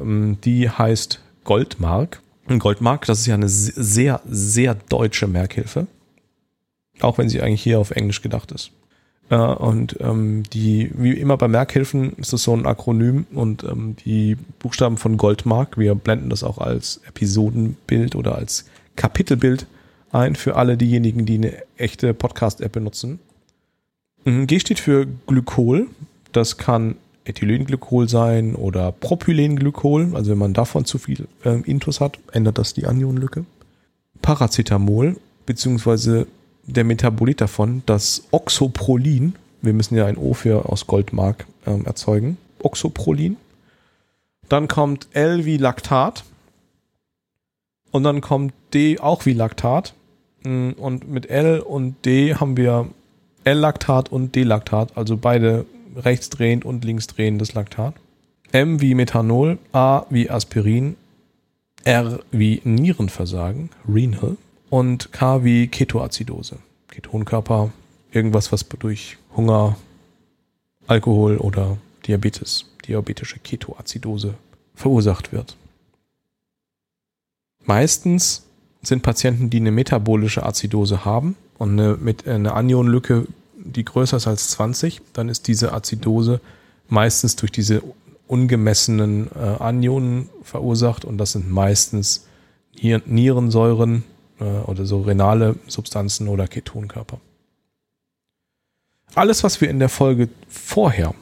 ähm, 0.01 0.37
die 0.43 0.69
heißt 0.69 1.21
Goldmark. 1.43 2.21
Goldmark, 2.59 3.05
das 3.05 3.19
ist 3.19 3.27
ja 3.27 3.35
eine 3.35 3.49
sehr, 3.49 4.21
sehr 4.25 4.75
deutsche 4.75 5.27
Merkhilfe. 5.27 5.87
Auch 6.99 7.17
wenn 7.17 7.29
sie 7.29 7.41
eigentlich 7.41 7.63
hier 7.63 7.79
auf 7.79 7.91
Englisch 7.91 8.21
gedacht 8.21 8.51
ist. 8.51 8.71
Äh, 9.29 9.35
und 9.35 9.97
ähm, 10.01 10.43
die, 10.51 10.91
wie 10.95 11.13
immer 11.13 11.37
bei 11.37 11.47
Merkhilfen, 11.47 12.13
ist 12.17 12.33
das 12.33 12.43
so 12.43 12.53
ein 12.53 12.65
Akronym 12.65 13.25
und 13.33 13.63
ähm, 13.63 13.95
die 14.05 14.37
Buchstaben 14.59 14.97
von 14.97 15.17
Goldmark, 15.17 15.77
wir 15.77 15.95
blenden 15.95 16.29
das 16.29 16.43
auch 16.43 16.57
als 16.57 17.01
Episodenbild 17.07 18.15
oder 18.15 18.35
als 18.35 18.65
Kapitelbild 18.95 19.65
ein 20.11 20.35
für 20.35 20.55
alle 20.55 20.77
diejenigen, 20.77 21.25
die 21.25 21.35
eine 21.35 21.63
echte 21.77 22.13
Podcast-App 22.13 22.71
benutzen. 22.71 23.19
Mhm, 24.25 24.47
G 24.47 24.59
steht 24.59 24.79
für 24.79 25.07
Glykol. 25.27 25.87
Das 26.31 26.57
kann 26.57 26.95
Ethylenglykol 27.25 28.09
sein 28.09 28.55
oder 28.55 28.91
Propylenglykol. 28.91 30.11
Also 30.13 30.31
wenn 30.31 30.37
man 30.37 30.53
davon 30.53 30.85
zu 30.85 30.97
viel 30.97 31.27
äh, 31.43 31.61
Intus 31.61 31.99
hat, 32.01 32.19
ändert 32.31 32.57
das 32.57 32.73
die 32.73 32.85
Anionenlücke. 32.85 33.45
Paracetamol 34.21 35.17
beziehungsweise 35.45 36.27
der 36.65 36.83
Metabolit 36.83 37.41
davon, 37.41 37.83
das 37.85 38.23
Oxoprolin, 38.31 39.35
wir 39.61 39.73
müssen 39.73 39.95
ja 39.95 40.05
ein 40.05 40.17
O 40.17 40.33
für 40.33 40.69
aus 40.69 40.87
Goldmark 40.87 41.45
ähm, 41.65 41.85
erzeugen, 41.85 42.37
Oxoprolin. 42.59 43.37
Dann 44.49 44.67
kommt 44.67 45.07
L 45.13 45.45
wie 45.45 45.57
Laktat. 45.57 46.23
Und 47.91 48.03
dann 48.03 48.21
kommt 48.21 48.53
D 48.73 48.99
auch 48.99 49.25
wie 49.25 49.33
Laktat. 49.33 49.93
Mm, 50.43 50.71
und 50.71 51.09
mit 51.09 51.29
L 51.29 51.59
und 51.59 52.05
D 52.05 52.35
haben 52.35 52.57
wir 52.57 52.87
L-Laktat 53.43 54.11
und 54.11 54.35
D-Laktat, 54.35 54.97
also 54.97 55.17
beide 55.17 55.65
rechtsdrehend 55.95 56.65
und 56.65 56.83
linksdrehendes 56.83 57.53
Laktat. 57.53 57.95
M 58.51 58.81
wie 58.81 58.95
Methanol, 58.95 59.57
A 59.71 60.05
wie 60.09 60.29
Aspirin, 60.29 60.95
R 61.83 62.19
wie 62.31 62.61
Nierenversagen, 62.63 63.69
Renal 63.87 64.37
und 64.69 65.11
K 65.11 65.43
wie 65.43 65.67
Ketoazidose. 65.67 66.57
Ketonkörper, 66.87 67.71
irgendwas, 68.11 68.51
was 68.51 68.67
durch 68.67 69.17
Hunger, 69.35 69.75
Alkohol 70.87 71.37
oder 71.37 71.77
Diabetes, 72.05 72.65
diabetische 72.87 73.39
Ketoazidose 73.39 74.35
verursacht 74.75 75.31
wird. 75.31 75.57
Meistens 77.65 78.43
sind 78.81 79.01
Patienten, 79.01 79.49
die 79.49 79.57
eine 79.57 79.71
metabolische 79.71 80.45
Azidose 80.45 81.05
haben 81.05 81.35
und 81.57 81.79
eine, 81.79 81.95
mit 81.95 82.27
eine 82.27 82.53
Anionenlücke, 82.53 83.27
die 83.63 83.85
größer 83.85 84.17
ist 84.17 84.27
als 84.27 84.49
20, 84.51 85.01
dann 85.13 85.29
ist 85.29 85.47
diese 85.47 85.73
Azidose 85.73 86.41
meistens 86.87 87.35
durch 87.35 87.51
diese 87.51 87.81
ungemessenen 88.27 89.29
äh, 89.35 89.61
Anionen 89.61 90.29
verursacht 90.43 91.05
und 91.05 91.17
das 91.17 91.33
sind 91.33 91.49
meistens 91.49 92.27
Nierensäuren, 92.81 94.03
äh, 94.39 94.43
oder 94.43 94.85
so 94.85 95.01
renale 95.01 95.55
Substanzen 95.67 96.27
oder 96.27 96.47
Ketonkörper. 96.47 97.19
Alles, 99.15 99.43
was 99.43 99.61
wir 99.61 99.69
in 99.69 99.79
der 99.79 99.89
Folge 99.89 100.29
vorher, 100.47 101.13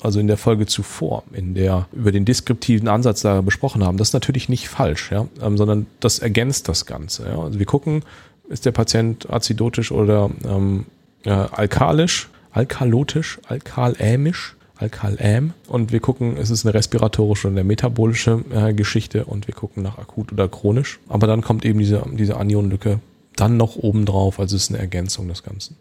also 0.00 0.20
in 0.20 0.28
der 0.28 0.36
Folge 0.36 0.66
zuvor, 0.66 1.24
in 1.32 1.54
der 1.54 1.88
über 1.92 2.12
den 2.12 2.24
deskriptiven 2.24 2.88
Ansatz 2.88 3.22
da 3.22 3.40
besprochen 3.40 3.84
haben, 3.84 3.96
das 3.96 4.08
ist 4.08 4.14
natürlich 4.14 4.48
nicht 4.48 4.68
falsch, 4.68 5.10
ja, 5.10 5.26
ähm, 5.42 5.56
sondern 5.56 5.86
das 5.98 6.20
ergänzt 6.20 6.68
das 6.68 6.86
Ganze. 6.86 7.28
Ja. 7.28 7.40
Also 7.40 7.58
wir 7.58 7.66
gucken, 7.66 8.04
ist 8.48 8.66
der 8.66 8.72
Patient 8.72 9.28
azidotisch 9.30 9.92
oder 9.92 10.30
ähm, 10.44 10.86
äh, 11.24 11.30
alkalisch, 11.30 12.28
alkalotisch, 12.52 13.38
alkalämisch 13.46 14.56
Alkaläm 14.80 15.52
und 15.68 15.92
wir 15.92 16.00
gucken, 16.00 16.36
ist 16.38 16.48
es 16.48 16.64
eine 16.64 16.72
respiratorische 16.72 17.48
oder 17.48 17.56
eine 17.56 17.64
metabolische 17.64 18.42
äh, 18.50 18.72
Geschichte 18.72 19.26
und 19.26 19.46
wir 19.46 19.54
gucken 19.54 19.82
nach 19.82 19.98
akut 19.98 20.32
oder 20.32 20.48
chronisch. 20.48 21.00
Aber 21.08 21.26
dann 21.26 21.42
kommt 21.42 21.66
eben 21.66 21.78
diese, 21.78 22.02
diese 22.12 22.38
Anionenlücke 22.38 23.00
dann 23.36 23.58
noch 23.58 23.76
oben 23.76 24.06
drauf, 24.06 24.40
also 24.40 24.56
es 24.56 24.64
ist 24.64 24.70
eine 24.70 24.78
Ergänzung 24.78 25.28
des 25.28 25.42
Ganzen. 25.42 25.76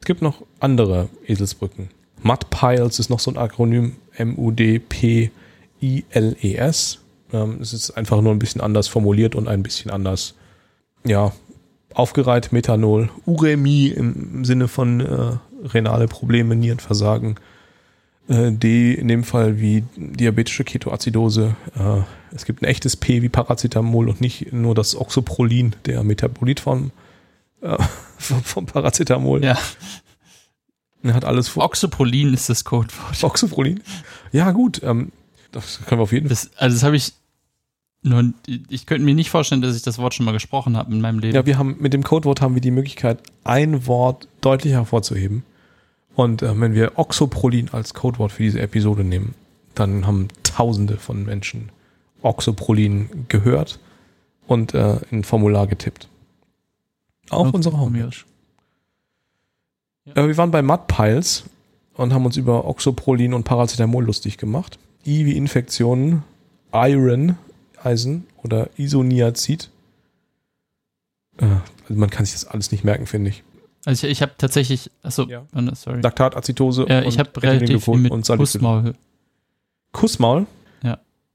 Es 0.00 0.06
gibt 0.06 0.20
noch 0.22 0.42
andere 0.60 1.08
Eselsbrücken. 1.26 1.88
MUD-PILES 2.22 2.98
ist 2.98 3.08
noch 3.10 3.20
so 3.20 3.30
ein 3.30 3.38
Akronym, 3.38 3.96
M-U-D-P-I-L-E-S. 4.16 5.30
Ähm, 7.32 7.58
es 7.60 7.72
ist 7.72 7.92
einfach 7.92 8.20
nur 8.20 8.32
ein 8.32 8.38
bisschen 8.38 8.60
anders 8.60 8.88
formuliert 8.88 9.34
und 9.34 9.48
ein 9.48 9.62
bisschen 9.62 9.90
anders, 9.90 10.34
ja, 11.04 11.32
aufgereiht. 11.98 12.52
Methanol, 12.52 13.10
Uremie 13.26 13.88
im 13.88 14.44
Sinne 14.44 14.68
von 14.68 15.00
äh, 15.00 15.38
renale 15.66 16.08
Probleme, 16.08 16.56
Nierenversagen, 16.56 17.36
Äh, 18.28 18.52
D 18.52 18.92
in 18.92 19.08
dem 19.08 19.24
Fall 19.24 19.58
wie 19.58 19.84
diabetische 19.96 20.62
Ketoazidose. 20.62 21.56
Äh, 21.74 22.02
es 22.34 22.44
gibt 22.44 22.60
ein 22.60 22.66
echtes 22.66 22.94
P 22.94 23.22
wie 23.22 23.30
Paracetamol 23.30 24.08
und 24.10 24.20
nicht 24.20 24.52
nur 24.52 24.74
das 24.74 24.94
Oxoprolin, 24.94 25.74
der 25.86 26.04
Metabolit 26.04 26.60
vom, 26.60 26.90
vom, 28.18 28.42
vom 28.44 28.66
Paracetamol. 28.66 29.42
Ja. 29.42 29.56
Er 31.02 31.14
hat 31.14 31.24
alles 31.24 31.48
vor. 31.48 31.64
Oxoprolin 31.64 32.34
ist 32.34 32.50
das 32.50 32.64
Codewort. 32.64 33.24
Oxoprolin? 33.24 33.80
Ja, 34.30 34.50
gut. 34.52 34.82
Ähm, 34.82 35.10
das 35.50 35.80
können 35.86 36.00
wir 36.00 36.02
auf 36.02 36.12
jeden 36.12 36.28
Fall. 36.28 36.36
Das, 36.36 36.50
also 36.58 36.76
das 36.76 36.82
habe 36.82 36.96
ich 36.96 37.14
nur, 38.02 38.32
ich 38.46 38.86
könnte 38.86 39.04
mir 39.04 39.14
nicht 39.14 39.30
vorstellen, 39.30 39.60
dass 39.60 39.76
ich 39.76 39.82
das 39.82 39.98
Wort 39.98 40.14
schon 40.14 40.24
mal 40.24 40.32
gesprochen 40.32 40.76
habe 40.76 40.92
in 40.92 41.00
meinem 41.00 41.18
Leben. 41.18 41.34
Ja, 41.34 41.46
wir 41.46 41.58
haben 41.58 41.76
mit 41.80 41.92
dem 41.92 42.04
Codewort 42.04 42.40
haben 42.40 42.54
wir 42.54 42.60
die 42.60 42.70
Möglichkeit, 42.70 43.18
ein 43.44 43.86
Wort 43.86 44.28
deutlich 44.40 44.72
hervorzuheben. 44.72 45.42
Und 46.14 46.42
äh, 46.42 46.60
wenn 46.60 46.74
wir 46.74 46.92
Oxoprolin 46.96 47.70
als 47.70 47.94
Codewort 47.94 48.32
für 48.32 48.42
diese 48.42 48.60
Episode 48.60 49.04
nehmen, 49.04 49.34
dann 49.74 50.06
haben 50.06 50.28
Tausende 50.42 50.96
von 50.96 51.24
Menschen 51.24 51.70
Oxoprolin 52.22 53.26
gehört 53.28 53.78
und 54.46 54.74
äh, 54.74 54.96
in 55.10 55.18
ein 55.18 55.24
Formular 55.24 55.66
getippt. 55.66 56.08
Auf 57.30 57.48
Okay, 57.48 57.56
unserer 57.56 57.78
Homepage. 57.78 58.24
Äh, 60.14 60.26
wir 60.26 60.36
waren 60.36 60.50
bei 60.50 60.62
Mudpiles 60.62 61.44
und 61.94 62.12
haben 62.12 62.26
uns 62.26 62.36
über 62.36 62.66
Oxoprolin 62.66 63.34
und 63.34 63.44
Paracetamol 63.44 64.04
lustig 64.04 64.38
gemacht. 64.38 64.78
I 65.06 65.26
wie 65.26 65.36
Infektionen, 65.36 66.24
Iron, 66.72 67.36
Eisen 67.84 68.26
oder 68.42 68.70
Isoniazid. 68.76 69.70
Äh, 71.38 71.44
also 71.44 71.94
man 71.94 72.10
kann 72.10 72.24
sich 72.24 72.34
das 72.34 72.46
alles 72.46 72.72
nicht 72.72 72.84
merken, 72.84 73.06
finde 73.06 73.30
ich. 73.30 73.42
Also 73.84 74.06
ich, 74.06 74.12
ich 74.12 74.22
habe 74.22 74.32
tatsächlich, 74.36 74.90
achso, 75.02 75.26
Ja. 75.28 75.46
oh, 75.54 75.74
sorry. 75.74 76.00
Laktatacetose 76.00 76.86
Ja, 76.88 77.02
ich 77.02 77.18
habe 77.18 77.42
relativ 77.42 77.84
viel 77.84 77.96
mit. 77.96 78.12
Kussmaul. 78.12 78.94
Kussmaul. 79.92 80.46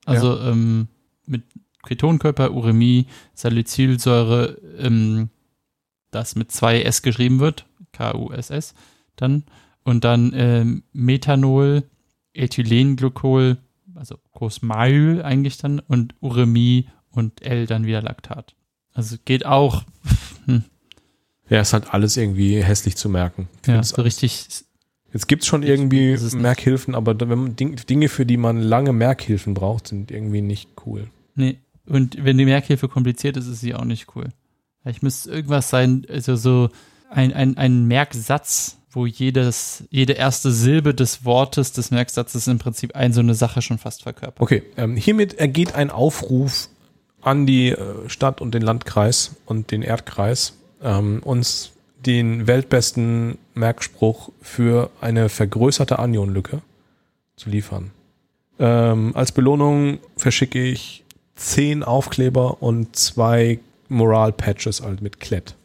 Also 0.05 0.39
ähm, 0.39 0.87
mit 1.25 1.43
Ketonkörper, 1.83 2.51
Uremie, 2.51 3.07
Salicylsäure, 3.33 4.57
ähm, 4.77 5.29
das 6.11 6.35
mit 6.35 6.51
zwei 6.51 6.81
S 6.81 7.01
geschrieben 7.01 7.39
wird, 7.39 7.65
K-U-S-S, 7.91 8.73
dann. 9.15 9.43
Und 9.83 10.03
dann 10.05 10.31
ähm, 10.35 10.83
Methanol, 10.93 11.83
Ethylenglycol, 12.33 13.57
also 14.03 14.17
Kussmaul 14.33 15.21
eigentlich 15.23 15.57
dann, 15.57 15.79
und 15.79 16.13
Uremie 16.19 16.89
und 17.09 17.41
L 17.41 17.67
dann 17.67 17.85
wieder 17.85 18.01
Laktat. 18.01 18.53
Also 18.93 19.15
geht 19.23 19.45
auch, 19.45 19.83
hm, 20.45 20.65
Ja, 21.47 21.61
ist 21.61 21.71
halt 21.71 21.93
alles 21.93 22.17
irgendwie 22.17 22.61
hässlich 22.61 22.97
zu 22.97 23.07
merken. 23.07 23.47
Ja, 23.65 23.81
so 23.81 24.01
richtig, 24.01 24.65
Jetzt 25.13 25.27
gibt's 25.29 25.47
schon 25.47 25.63
irgendwie 25.63 26.11
es. 26.11 26.33
Merkhilfen, 26.33 26.95
aber 26.95 27.17
wenn 27.17 27.39
man 27.39 27.55
Ding, 27.55 27.77
Dinge, 27.77 28.09
für 28.09 28.25
die 28.25 28.35
man 28.35 28.57
lange 28.57 28.91
Merkhilfen 28.91 29.53
braucht, 29.53 29.87
sind 29.87 30.11
irgendwie 30.11 30.41
nicht 30.41 30.71
cool. 30.85 31.07
Nee, 31.35 31.59
und 31.85 32.25
wenn 32.25 32.37
die 32.37 32.45
Merkhilfe 32.45 32.89
kompliziert 32.89 33.37
ist, 33.37 33.47
ist 33.47 33.61
sie 33.61 33.73
auch 33.73 33.85
nicht 33.85 34.15
cool. 34.15 34.29
Ich 34.83 35.01
müsste 35.01 35.31
irgendwas 35.31 35.69
sein, 35.69 36.05
also 36.09 36.35
so 36.35 36.69
ein, 37.09 37.31
ein, 37.31 37.55
ein 37.55 37.85
Merksatz, 37.85 38.79
wo 38.95 39.05
jedes, 39.05 39.83
jede 39.89 40.13
erste 40.13 40.51
Silbe 40.51 40.93
des 40.93 41.25
Wortes 41.25 41.71
des 41.71 41.91
Merksatzes 41.91 42.47
im 42.47 42.59
Prinzip 42.59 42.95
ein 42.95 43.11
so 43.11 43.19
eine 43.21 43.35
Sache 43.35 43.61
schon 43.61 43.77
fast 43.79 44.03
verkörpert. 44.03 44.39
Okay, 44.39 44.63
ähm, 44.77 44.95
hiermit 44.95 45.33
ergeht 45.33 45.75
ein 45.75 45.89
Aufruf 45.89 46.69
an 47.21 47.45
die 47.45 47.69
äh, 47.69 47.77
Stadt 48.07 48.41
und 48.41 48.53
den 48.53 48.61
Landkreis 48.61 49.35
und 49.45 49.71
den 49.71 49.81
Erdkreis, 49.81 50.53
ähm, 50.81 51.21
uns 51.23 51.71
den 52.05 52.47
weltbesten 52.47 53.37
Merkspruch 53.53 54.29
für 54.41 54.89
eine 55.01 55.29
vergrößerte 55.29 55.99
Anionlücke 55.99 56.61
zu 57.35 57.49
liefern. 57.49 57.91
Ähm, 58.59 59.15
als 59.15 59.31
Belohnung 59.31 59.99
verschicke 60.17 60.63
ich 60.63 61.03
zehn 61.35 61.83
Aufkleber 61.83 62.61
und 62.61 62.95
zwei 62.95 63.59
Moral-Patches 63.89 64.81
halt 64.81 65.01
mit 65.01 65.19
Klett. 65.19 65.55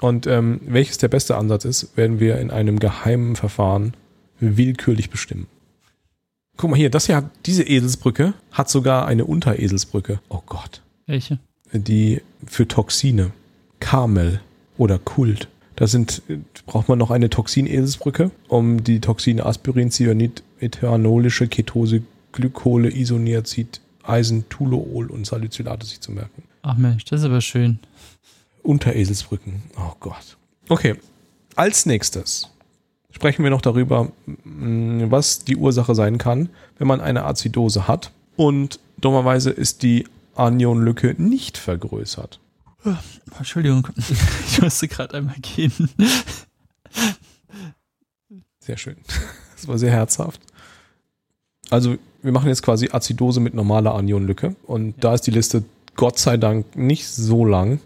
Und 0.00 0.26
ähm, 0.26 0.60
welches 0.66 0.98
der 0.98 1.08
beste 1.08 1.36
Ansatz 1.36 1.64
ist, 1.64 1.96
werden 1.96 2.20
wir 2.20 2.38
in 2.38 2.50
einem 2.50 2.78
geheimen 2.78 3.36
Verfahren 3.36 3.94
willkürlich 4.40 5.10
bestimmen. 5.10 5.46
Guck 6.56 6.70
mal 6.70 6.76
hier, 6.76 6.90
das 6.90 7.06
hier 7.06 7.16
hat, 7.16 7.30
diese 7.46 7.62
Eselsbrücke 7.64 8.34
hat 8.52 8.68
sogar 8.68 9.06
eine 9.06 9.24
Untereselsbrücke. 9.24 10.20
Oh 10.28 10.42
Gott. 10.46 10.82
Welche? 11.06 11.38
Die 11.72 12.20
für 12.46 12.68
Toxine. 12.68 13.32
Carmel 13.80 14.40
oder 14.78 14.98
Kult. 14.98 15.48
Da 15.76 15.86
sind, 15.86 16.22
braucht 16.66 16.88
man 16.88 16.98
noch 16.98 17.10
eine 17.10 17.30
Toxineselsbrücke, 17.30 18.30
um 18.48 18.84
die 18.84 19.00
Toxine 19.00 19.44
Aspirin, 19.44 19.90
Cyanid, 19.90 20.42
ethanolische 20.60 21.48
Ketose, 21.48 22.02
Glykole, 22.32 22.90
Isoniazid, 22.90 23.80
Eisen, 24.04 24.48
Tulool 24.48 25.10
und 25.10 25.26
Salicylate 25.26 25.84
sich 25.84 26.00
zu 26.00 26.12
merken. 26.12 26.44
Ach 26.62 26.76
Mensch, 26.76 27.04
das 27.04 27.20
ist 27.20 27.26
aber 27.26 27.40
schön. 27.40 27.78
Untereselsbrücken. 28.64 29.62
Oh 29.76 29.92
Gott. 30.00 30.36
Okay. 30.68 30.96
Als 31.54 31.86
nächstes 31.86 32.50
sprechen 33.12 33.44
wir 33.44 33.50
noch 33.50 33.60
darüber, 33.62 34.10
mh, 34.26 35.10
was 35.10 35.44
die 35.44 35.56
Ursache 35.56 35.94
sein 35.94 36.18
kann, 36.18 36.48
wenn 36.78 36.88
man 36.88 37.00
eine 37.00 37.24
Azidose 37.24 37.86
hat. 37.86 38.10
Und 38.36 38.80
dummerweise 38.98 39.50
ist 39.50 39.82
die 39.82 40.06
Anionlücke 40.34 41.14
nicht 41.16 41.56
vergrößert. 41.56 42.40
Entschuldigung, 43.38 43.88
ich 44.48 44.60
musste 44.60 44.88
gerade 44.88 45.16
einmal 45.18 45.36
gehen. 45.40 45.90
Sehr 48.60 48.76
schön. 48.76 48.96
Das 49.56 49.68
war 49.68 49.78
sehr 49.78 49.92
herzhaft. 49.92 50.42
Also, 51.70 51.96
wir 52.22 52.32
machen 52.32 52.48
jetzt 52.48 52.62
quasi 52.62 52.90
Azidose 52.92 53.40
mit 53.40 53.54
normaler 53.54 53.94
Anionlücke. 53.94 54.56
Und 54.66 55.02
da 55.02 55.14
ist 55.14 55.22
die 55.22 55.30
Liste 55.30 55.64
Gott 55.96 56.18
sei 56.18 56.36
Dank 56.36 56.76
nicht 56.76 57.08
so 57.08 57.46
lang, 57.46 57.80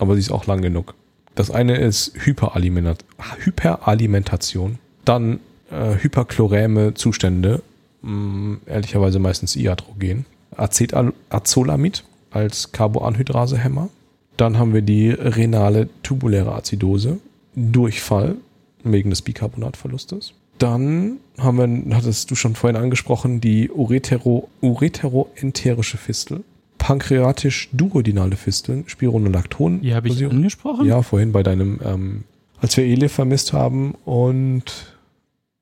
aber 0.00 0.14
sie 0.14 0.20
ist 0.20 0.32
auch 0.32 0.46
lang 0.46 0.62
genug. 0.62 0.94
Das 1.34 1.50
eine 1.50 1.76
ist 1.76 2.12
Hyperaliment 2.16 3.04
Hyperalimentation, 3.38 4.78
dann 5.04 5.40
äh, 5.70 5.94
hyperchloräme 5.94 6.94
Zustände, 6.94 7.62
mh, 8.02 8.58
ehrlicherweise 8.66 9.18
meistens 9.18 9.54
Iatrogen, 9.56 10.26
Acetazolamid 10.56 12.04
als 12.30 12.72
Carboanhydrasehemmer, 12.72 13.88
dann 14.36 14.58
haben 14.58 14.74
wir 14.74 14.82
die 14.82 15.10
renale 15.10 15.88
tubuläre 16.02 16.54
Azidose, 16.54 17.18
Durchfall 17.54 18.36
wegen 18.82 19.10
des 19.10 19.22
Bicarbonatverlustes. 19.22 20.32
Dann 20.58 21.18
haben 21.38 21.86
wir, 21.88 21.96
hattest 21.96 22.30
du 22.30 22.34
schon 22.34 22.54
vorhin 22.54 22.76
angesprochen, 22.76 23.40
die 23.40 23.70
Uretero, 23.70 24.48
ureteroenterische 24.60 25.96
Fistel, 25.96 26.42
pankreatisch-duodenale 26.90 28.36
Fisteln, 28.36 28.84
Spironolakton. 28.88 29.80
Die 29.80 29.94
habe 29.94 30.08
ich 30.08 30.24
angesprochen, 30.24 30.86
Ja, 30.86 31.02
vorhin 31.02 31.30
bei 31.30 31.42
deinem, 31.42 31.78
ähm, 31.84 32.24
als 32.60 32.76
wir 32.76 32.84
Ele 32.84 33.08
vermisst 33.08 33.52
haben 33.52 33.94
und 34.04 34.96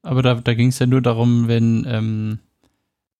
aber 0.02 0.22
da, 0.22 0.34
da 0.36 0.54
ging 0.54 0.68
es 0.68 0.78
ja 0.78 0.86
nur 0.86 1.02
darum, 1.02 1.48
wenn 1.48 1.84
ähm, 1.86 2.38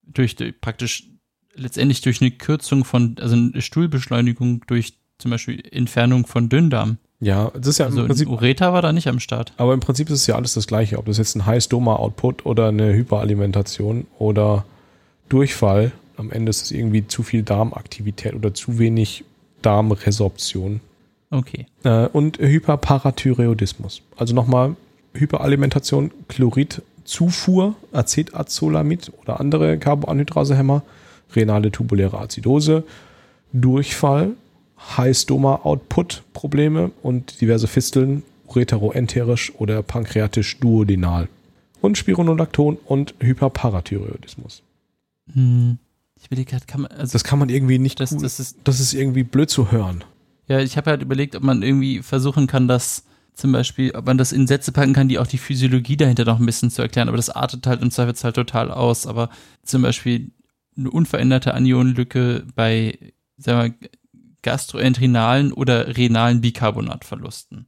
durch, 0.06 0.36
durch 0.36 0.58
praktisch 0.58 1.08
letztendlich 1.54 2.00
durch 2.00 2.22
eine 2.22 2.30
Kürzung 2.30 2.84
von, 2.84 3.16
also 3.20 3.34
eine 3.34 3.60
Stuhlbeschleunigung 3.60 4.62
durch 4.66 4.94
zum 5.18 5.30
Beispiel 5.32 5.62
Entfernung 5.70 6.26
von 6.26 6.48
Dünndarm. 6.48 6.96
ja, 7.20 7.50
das 7.54 7.66
ist 7.66 7.78
ja 7.78 7.86
Also 7.86 8.02
im 8.02 8.06
Prinzip, 8.06 8.28
Ureter 8.28 8.72
war 8.72 8.80
da 8.80 8.92
nicht 8.92 9.08
am 9.08 9.18
Start. 9.20 9.52
aber 9.58 9.74
im 9.74 9.80
Prinzip 9.80 10.08
ist 10.08 10.20
es 10.20 10.26
ja 10.26 10.36
alles 10.36 10.54
das 10.54 10.66
Gleiche, 10.66 10.98
ob 10.98 11.06
das 11.06 11.18
jetzt 11.18 11.34
ein 11.34 11.44
High-Stoma-Output 11.44 12.46
oder 12.46 12.68
eine 12.68 12.94
Hyperalimentation 12.94 14.06
oder 14.18 14.64
Durchfall. 15.28 15.92
Am 16.18 16.32
Ende 16.32 16.50
ist 16.50 16.62
es 16.62 16.70
irgendwie 16.72 17.06
zu 17.06 17.22
viel 17.22 17.42
Darmaktivität 17.44 18.34
oder 18.34 18.52
zu 18.52 18.78
wenig 18.78 19.24
Darmresorption. 19.62 20.80
Okay. 21.30 21.66
Äh, 21.84 22.06
und 22.08 22.38
Hyperparathyreoidismus. 22.38 24.02
Also 24.16 24.34
nochmal 24.34 24.74
Hyperalimentation, 25.14 26.10
Chloridzufuhr, 26.28 27.76
Acetazolamid 27.92 29.12
oder 29.22 29.38
andere 29.40 29.78
Carboanhydrasehemmer, 29.78 30.82
renale 31.34 31.70
tubuläre 31.70 32.18
Azidose, 32.18 32.82
Durchfall, 33.52 34.32
High-Stoma-Output-Probleme 34.96 36.90
und 37.02 37.40
diverse 37.40 37.68
Fisteln, 37.68 38.24
ureteroenterisch 38.48 39.52
oder 39.56 39.82
pankreatisch-duodenal. 39.82 41.28
Und 41.80 41.96
Spironolakton 41.96 42.76
und 42.86 43.14
Hyperparathyreoidismus. 43.20 44.62
Hm. 45.32 45.78
Ich 46.20 46.30
will 46.30 46.44
gerade, 46.44 46.66
kann 46.66 46.82
man, 46.82 46.90
also 46.92 47.12
Das 47.12 47.24
kann 47.24 47.38
man 47.38 47.48
irgendwie 47.48 47.78
nicht 47.78 48.00
das, 48.00 48.16
das 48.16 48.40
ist, 48.40 48.58
das 48.64 48.80
ist 48.80 48.92
irgendwie 48.92 49.22
blöd 49.24 49.50
zu 49.50 49.70
hören. 49.70 50.04
ja, 50.48 50.58
ich 50.60 50.76
habe 50.76 50.90
halt 50.90 51.02
überlegt, 51.02 51.36
ob 51.36 51.42
man 51.42 51.62
irgendwie 51.62 52.02
versuchen 52.02 52.46
kann, 52.46 52.68
das 52.68 53.04
zum 53.34 53.52
Beispiel, 53.52 53.92
ob 53.94 54.04
man 54.06 54.18
das 54.18 54.32
in 54.32 54.48
Sätze 54.48 54.72
packen 54.72 54.92
kann, 54.94 55.08
die 55.08 55.18
auch 55.20 55.26
die 55.26 55.38
Physiologie 55.38 55.96
dahinter 55.96 56.24
noch 56.24 56.40
ein 56.40 56.46
bisschen 56.46 56.70
zu 56.70 56.82
erklären, 56.82 57.06
aber 57.08 57.16
das 57.16 57.30
artet 57.30 57.66
halt 57.68 57.82
im 57.82 57.90
Zweifelsfall 57.92 58.32
total 58.32 58.72
aus. 58.72 59.06
Aber 59.06 59.30
zum 59.62 59.82
Beispiel 59.82 60.32
eine 60.76 60.90
unveränderte 60.90 61.54
Anionlücke 61.54 62.44
bei, 62.56 62.98
sagen 63.36 63.76
wir, 63.80 63.88
gastroentrinalen 64.42 65.52
oder 65.52 65.96
renalen 65.96 66.40
Bicarbonatverlusten. 66.40 67.66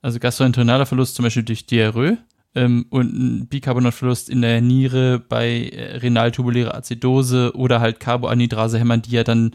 Also 0.00 0.18
gastroentrinaler 0.18 0.86
Verlust 0.86 1.16
zum 1.16 1.24
Beispiel 1.24 1.42
durch 1.42 1.66
Diarrhoe 1.66 2.16
ähm, 2.54 2.86
und 2.90 3.12
ein 3.12 3.48
Bicarbonatverlust 3.48 4.28
in 4.28 4.42
der 4.42 4.60
Niere 4.60 5.18
bei 5.18 5.68
äh, 5.68 5.96
renaltubulärer 5.98 6.74
Azidose 6.74 7.52
oder 7.54 7.80
halt 7.80 8.00
Carboanhydrase 8.00 8.78
hämmern, 8.78 9.02
die 9.02 9.12
ja 9.12 9.24
dann 9.24 9.54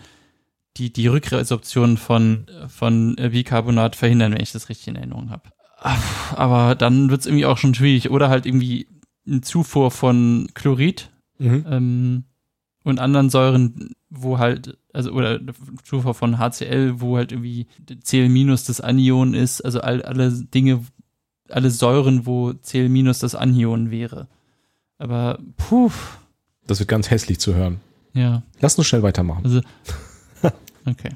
die, 0.78 0.92
die 0.92 1.08
Rückresorption 1.08 1.98
von, 1.98 2.48
von 2.68 3.18
äh, 3.18 3.30
Bicarbonat 3.30 3.96
verhindern, 3.96 4.34
wenn 4.34 4.42
ich 4.42 4.52
das 4.52 4.70
richtig 4.70 4.88
in 4.88 4.96
Erinnerung 4.96 5.30
habe. 5.30 5.50
Aber 6.36 6.76
dann 6.76 7.10
wird 7.10 7.22
es 7.22 7.28
irgendwie 7.28 7.46
auch 7.46 7.58
schon 7.58 7.76
schwierig. 7.76 8.10
Oder 8.10 8.30
halt 8.30 8.46
irgendwie 8.46 8.88
eine 9.28 9.42
Zufuhr 9.42 9.92
von 9.92 10.48
Chlorid 10.54 11.12
mhm. 11.38 11.66
ähm, 11.70 12.24
und 12.84 13.00
anderen 13.00 13.30
Säuren, 13.30 13.92
wo 14.10 14.38
halt, 14.38 14.78
also 14.94 15.12
oder 15.12 15.40
Zufuhr 15.84 16.14
von 16.14 16.38
HCl, 16.40 17.02
wo 17.02 17.18
halt 17.18 17.32
irgendwie 17.32 17.68
Cl- 17.88 18.66
das 18.68 18.82
Anion 18.82 19.34
ist, 19.34 19.62
also 19.62 19.82
all, 19.82 20.02
alle 20.04 20.32
Dinge, 20.32 20.86
alle 21.50 21.72
Säuren, 21.72 22.26
wo 22.26 22.50
Cl- 22.50 23.20
das 23.22 23.36
Anion 23.36 23.92
wäre. 23.92 24.28
Aber 24.98 25.40
puh. 25.58 25.92
Das 26.68 26.80
wird 26.80 26.90
ganz 26.90 27.10
hässlich 27.10 27.40
zu 27.40 27.54
hören. 27.54 27.80
Ja. 28.14 28.44
Lass 28.62 28.78
uns 28.78 28.88
schnell 28.88 29.04
weitermachen. 29.04 29.44
Also, 29.44 29.62
okay. 30.86 31.12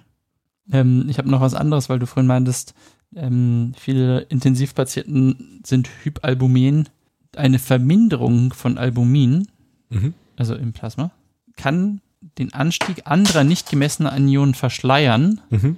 Ähm, 0.71 1.05
ich 1.09 1.17
habe 1.17 1.29
noch 1.29 1.41
was 1.41 1.53
anderes, 1.53 1.89
weil 1.89 1.99
du 1.99 2.05
vorhin 2.05 2.27
meintest, 2.27 2.73
ähm, 3.15 3.73
viele 3.77 4.21
Intensivpatienten 4.21 5.61
sind 5.65 5.89
Hypalbumin. 6.03 6.89
Eine 7.35 7.59
Verminderung 7.59 8.53
von 8.53 8.77
Albumin, 8.77 9.47
mhm. 9.89 10.13
also 10.35 10.55
im 10.55 10.73
Plasma, 10.73 11.11
kann 11.55 12.01
den 12.37 12.53
Anstieg 12.53 13.03
anderer 13.05 13.43
nicht 13.43 13.69
gemessener 13.69 14.11
Anionen 14.11 14.55
verschleiern, 14.55 15.39
mhm. 15.49 15.77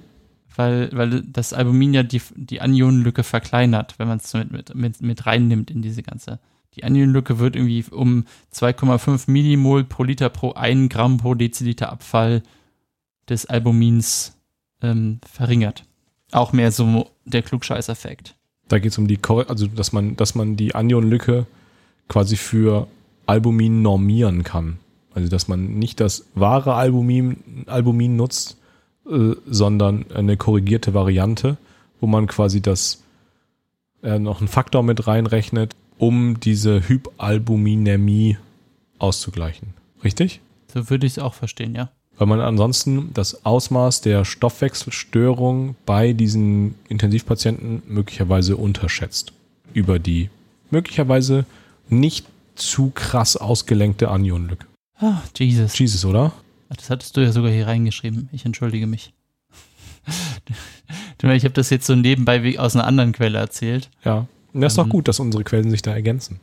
Weil, 0.56 0.90
weil 0.92 1.22
das 1.22 1.52
Albumin 1.52 1.94
ja 1.94 2.02
die, 2.02 2.20
die 2.34 2.60
Anionenlücke 2.60 3.22
verkleinert, 3.22 3.98
wenn 3.98 4.08
man 4.08 4.18
es 4.18 4.32
mit, 4.34 4.50
mit, 4.50 4.74
mit, 4.74 5.00
mit 5.00 5.26
reinnimmt 5.26 5.70
in 5.70 5.82
diese 5.82 6.02
ganze. 6.02 6.40
Die 6.74 6.84
Anionenlücke 6.84 7.38
wird 7.38 7.54
irgendwie 7.54 7.84
um 7.90 8.24
2,5 8.54 9.30
Millimol 9.30 9.84
pro 9.84 10.04
Liter 10.04 10.30
pro 10.30 10.52
1 10.52 10.88
Gramm 10.88 11.18
pro 11.18 11.34
Deziliter 11.34 11.92
Abfall 11.92 12.42
des 13.28 13.46
Albumins 13.46 14.36
ähm, 14.80 15.20
verringert. 15.30 15.84
Auch 16.32 16.52
mehr 16.52 16.72
so 16.72 17.10
der 17.24 17.42
Klugscheiß-Effekt. 17.42 18.36
Da 18.68 18.78
geht 18.78 18.92
es 18.92 18.98
um 18.98 19.06
die, 19.06 19.18
also 19.48 19.66
dass 19.66 19.92
man, 19.92 20.16
dass 20.16 20.34
man 20.34 20.56
die 20.56 20.74
Anionenlücke 20.74 21.46
quasi 22.08 22.36
für 22.36 22.88
Albumin 23.26 23.82
normieren 23.82 24.42
kann. 24.44 24.78
Also 25.14 25.28
dass 25.28 25.46
man 25.46 25.78
nicht 25.78 26.00
das 26.00 26.26
wahre 26.34 26.74
Albumin, 26.74 27.64
Albumin 27.66 28.16
nutzt, 28.16 28.56
äh, 29.10 29.34
sondern 29.46 30.06
eine 30.14 30.36
korrigierte 30.36 30.94
Variante, 30.94 31.56
wo 32.00 32.06
man 32.06 32.26
quasi 32.26 32.60
das 32.60 33.02
äh, 34.02 34.18
noch 34.18 34.40
einen 34.40 34.48
Faktor 34.48 34.82
mit 34.82 35.06
reinrechnet, 35.06 35.74
um 35.98 36.40
diese 36.40 36.88
Hypalbuminämie 36.88 38.36
auszugleichen. 38.98 39.74
Richtig? 40.02 40.40
So 40.72 40.90
würde 40.90 41.06
ich 41.06 41.12
es 41.12 41.18
auch 41.18 41.34
verstehen, 41.34 41.74
ja. 41.74 41.90
Weil 42.18 42.26
man 42.26 42.40
ansonsten 42.40 43.10
das 43.14 43.44
Ausmaß 43.44 44.02
der 44.02 44.24
Stoffwechselstörung 44.24 45.76
bei 45.86 46.12
diesen 46.12 46.74
Intensivpatienten 46.88 47.82
möglicherweise 47.88 48.56
unterschätzt. 48.56 49.32
Über 49.72 49.98
die 49.98 50.30
möglicherweise 50.70 51.46
nicht 51.88 52.26
zu 52.54 52.90
krass 52.94 53.36
ausgelenkte 53.36 54.08
Anionenlücke. 54.08 54.66
Oh, 55.00 55.14
Jesus. 55.36 55.78
Jesus, 55.78 56.04
oder? 56.04 56.32
Das 56.76 56.90
hattest 56.90 57.16
du 57.16 57.20
ja 57.20 57.32
sogar 57.32 57.50
hier 57.50 57.66
reingeschrieben. 57.66 58.28
Ich 58.32 58.44
entschuldige 58.44 58.86
mich. 58.86 59.12
ich 61.22 61.44
habe 61.44 61.54
das 61.54 61.70
jetzt 61.70 61.86
so 61.86 61.94
nebenbei 61.94 62.58
aus 62.58 62.74
einer 62.74 62.86
anderen 62.86 63.12
Quelle 63.12 63.38
erzählt. 63.38 63.90
Ja. 64.04 64.26
Das 64.52 64.72
ist 64.72 64.78
doch 64.78 64.84
ähm. 64.84 64.90
gut, 64.90 65.08
dass 65.08 65.20
unsere 65.20 65.44
Quellen 65.44 65.70
sich 65.70 65.82
da 65.82 65.92
ergänzen. 65.92 66.40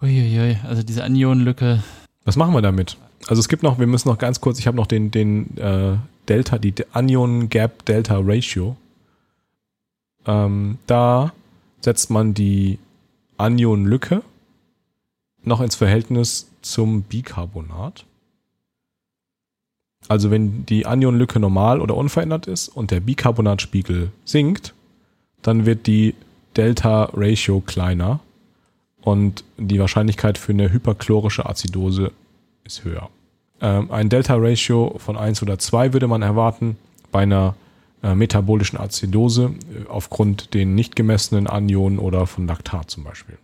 Uiuiui, 0.00 0.58
also 0.66 0.82
diese 0.82 1.04
Anionenlücke. 1.04 1.82
Was 2.24 2.36
machen 2.36 2.54
wir 2.54 2.62
damit? 2.62 2.96
Also 3.26 3.40
es 3.40 3.48
gibt 3.48 3.62
noch, 3.62 3.78
wir 3.78 3.86
müssen 3.86 4.08
noch 4.08 4.18
ganz 4.18 4.40
kurz, 4.40 4.58
ich 4.58 4.66
habe 4.66 4.76
noch 4.76 4.86
den, 4.86 5.10
den 5.10 5.56
äh, 5.58 5.96
Delta, 6.28 6.58
die 6.58 6.74
Anion 6.92 7.48
Gap 7.48 7.84
Delta 7.84 8.18
Ratio. 8.22 8.76
Ähm, 10.26 10.78
da 10.86 11.32
setzt 11.80 12.10
man 12.10 12.34
die 12.34 12.78
Anionenlücke 13.36 14.22
noch 15.42 15.60
ins 15.60 15.74
Verhältnis 15.74 16.50
zum 16.62 17.02
Bicarbonat. 17.02 18.04
Also 20.10 20.32
wenn 20.32 20.66
die 20.66 20.86
Anionenlücke 20.86 21.38
normal 21.38 21.80
oder 21.80 21.96
unverändert 21.96 22.48
ist 22.48 22.66
und 22.66 22.90
der 22.90 22.98
Bicarbonatspiegel 22.98 24.10
sinkt, 24.24 24.74
dann 25.40 25.66
wird 25.66 25.86
die 25.86 26.16
Delta-Ratio 26.56 27.60
kleiner 27.60 28.18
und 29.02 29.44
die 29.56 29.78
Wahrscheinlichkeit 29.78 30.36
für 30.36 30.50
eine 30.50 30.72
hyperchlorische 30.72 31.46
Azidose 31.46 32.10
ist 32.64 32.82
höher. 32.82 33.08
Ähm, 33.60 33.92
ein 33.92 34.08
Delta-Ratio 34.08 34.96
von 34.98 35.16
1 35.16 35.44
oder 35.44 35.60
2 35.60 35.92
würde 35.92 36.08
man 36.08 36.22
erwarten 36.22 36.76
bei 37.12 37.20
einer 37.20 37.54
äh, 38.02 38.16
metabolischen 38.16 38.80
Azidose 38.80 39.52
äh, 39.72 39.88
aufgrund 39.88 40.54
den 40.54 40.74
nicht 40.74 40.96
gemessenen 40.96 41.46
Anionen 41.46 42.00
oder 42.00 42.26
von 42.26 42.48
Laktat 42.48 42.90
zum 42.90 43.04
Beispiel. 43.04 43.38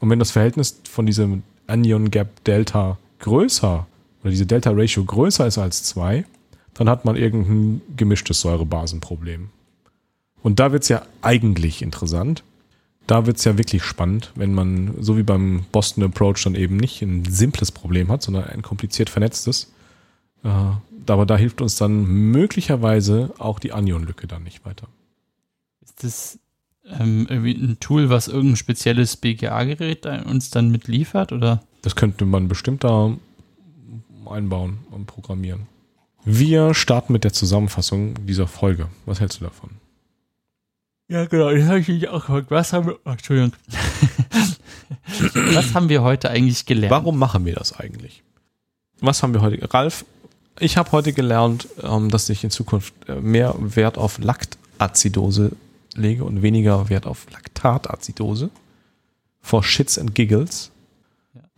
Und 0.00 0.10
wenn 0.10 0.18
das 0.18 0.32
Verhältnis 0.32 0.80
von 0.82 1.06
diesem 1.06 1.44
Anion 1.68 2.10
Gap 2.10 2.42
Delta 2.42 2.98
größer 3.20 3.86
oder 4.22 4.30
diese 4.30 4.46
Delta 4.46 4.70
Ratio 4.72 5.04
größer 5.04 5.46
ist 5.46 5.58
als 5.58 5.82
2, 5.84 6.24
dann 6.74 6.88
hat 6.88 7.04
man 7.04 7.16
irgendein 7.16 7.82
gemischtes 7.96 8.40
Säurebasenproblem. 8.40 9.50
Und 10.42 10.58
da 10.58 10.72
wird 10.72 10.84
es 10.84 10.88
ja 10.88 11.02
eigentlich 11.20 11.82
interessant. 11.82 12.42
Da 13.06 13.26
wird 13.26 13.36
es 13.36 13.44
ja 13.44 13.58
wirklich 13.58 13.82
spannend, 13.82 14.32
wenn 14.34 14.54
man, 14.54 14.94
so 15.00 15.16
wie 15.16 15.22
beim 15.22 15.64
Boston 15.72 16.04
Approach, 16.04 16.44
dann 16.44 16.54
eben 16.54 16.76
nicht 16.76 17.02
ein 17.02 17.24
simples 17.24 17.72
Problem 17.72 18.10
hat, 18.10 18.22
sondern 18.22 18.44
ein 18.44 18.62
kompliziert 18.62 19.10
vernetztes. 19.10 19.72
Äh, 20.44 20.48
aber 21.06 21.26
da 21.26 21.36
hilft 21.36 21.60
uns 21.60 21.76
dann 21.76 22.04
möglicherweise 22.04 23.34
auch 23.38 23.58
die 23.58 23.72
Anion-Lücke 23.72 24.28
dann 24.28 24.44
nicht 24.44 24.64
weiter. 24.64 24.86
Ist 25.82 26.04
das 26.04 26.38
ähm, 26.86 27.26
irgendwie 27.28 27.54
ein 27.54 27.78
Tool, 27.80 28.08
was 28.08 28.28
irgendein 28.28 28.56
spezielles 28.56 29.16
BGA-Gerät 29.16 30.06
uns 30.26 30.50
dann 30.50 30.70
mitliefert, 30.70 31.32
oder? 31.32 31.62
Das 31.82 31.96
könnte 31.96 32.24
man 32.24 32.46
bestimmt 32.46 32.84
da 32.84 33.16
einbauen 34.32 34.78
und 34.90 35.06
programmieren. 35.06 35.66
Wir 36.24 36.74
starten 36.74 37.12
mit 37.12 37.24
der 37.24 37.32
Zusammenfassung 37.32 38.14
dieser 38.26 38.46
Folge. 38.46 38.88
Was 39.06 39.20
hältst 39.20 39.40
du 39.40 39.44
davon? 39.44 39.70
Ja, 41.08 41.26
genau. 41.26 41.50
Das 41.50 41.64
habe 41.64 41.80
ich 41.80 41.88
mich 41.88 42.08
auch 42.08 42.26
gefragt. 42.26 42.50
Was 42.50 42.72
haben 42.72 42.86
wir, 42.86 42.98
oh, 43.04 43.10
Entschuldigung. 43.10 43.52
Was 45.52 45.74
haben 45.74 45.88
wir 45.88 46.02
heute 46.02 46.30
eigentlich 46.30 46.64
gelernt? 46.64 46.90
Warum 46.90 47.18
machen 47.18 47.44
wir 47.44 47.54
das 47.54 47.78
eigentlich? 47.78 48.22
Was 49.00 49.22
haben 49.22 49.34
wir 49.34 49.42
heute? 49.42 49.72
Ralf, 49.74 50.04
ich 50.58 50.76
habe 50.76 50.92
heute 50.92 51.12
gelernt, 51.12 51.68
ähm, 51.82 52.08
dass 52.08 52.28
ich 52.28 52.44
in 52.44 52.50
Zukunft 52.50 52.94
äh, 53.08 53.20
mehr 53.20 53.54
Wert 53.58 53.98
auf 53.98 54.18
Laktazidose 54.18 55.52
lege 55.94 56.24
und 56.24 56.42
weniger 56.42 56.88
Wert 56.88 57.06
auf 57.06 57.26
Laktatazidose. 57.30 58.50
For 59.40 59.64
Shits 59.64 59.98
and 59.98 60.14
Giggles. 60.14 60.70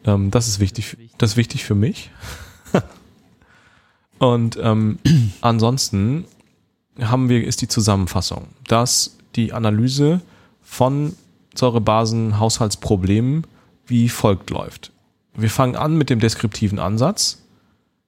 Ähm, 0.04 0.30
das 0.30 0.48
ist 0.48 0.58
wichtig. 0.58 0.96
Das 1.18 1.32
ist 1.32 1.36
wichtig 1.36 1.64
für 1.64 1.74
mich. 1.74 2.10
und 4.18 4.58
ähm, 4.60 4.98
ansonsten 5.40 6.24
haben 7.00 7.28
wir, 7.28 7.44
ist 7.44 7.60
die 7.60 7.68
Zusammenfassung, 7.68 8.48
dass 8.68 9.16
die 9.36 9.52
Analyse 9.52 10.20
von 10.62 11.14
Säurebasen-Haushaltsproblemen 11.54 13.46
wie 13.86 14.08
folgt 14.08 14.50
läuft. 14.50 14.92
Wir 15.34 15.50
fangen 15.50 15.76
an 15.76 15.96
mit 15.96 16.10
dem 16.10 16.20
deskriptiven 16.20 16.78
Ansatz, 16.78 17.42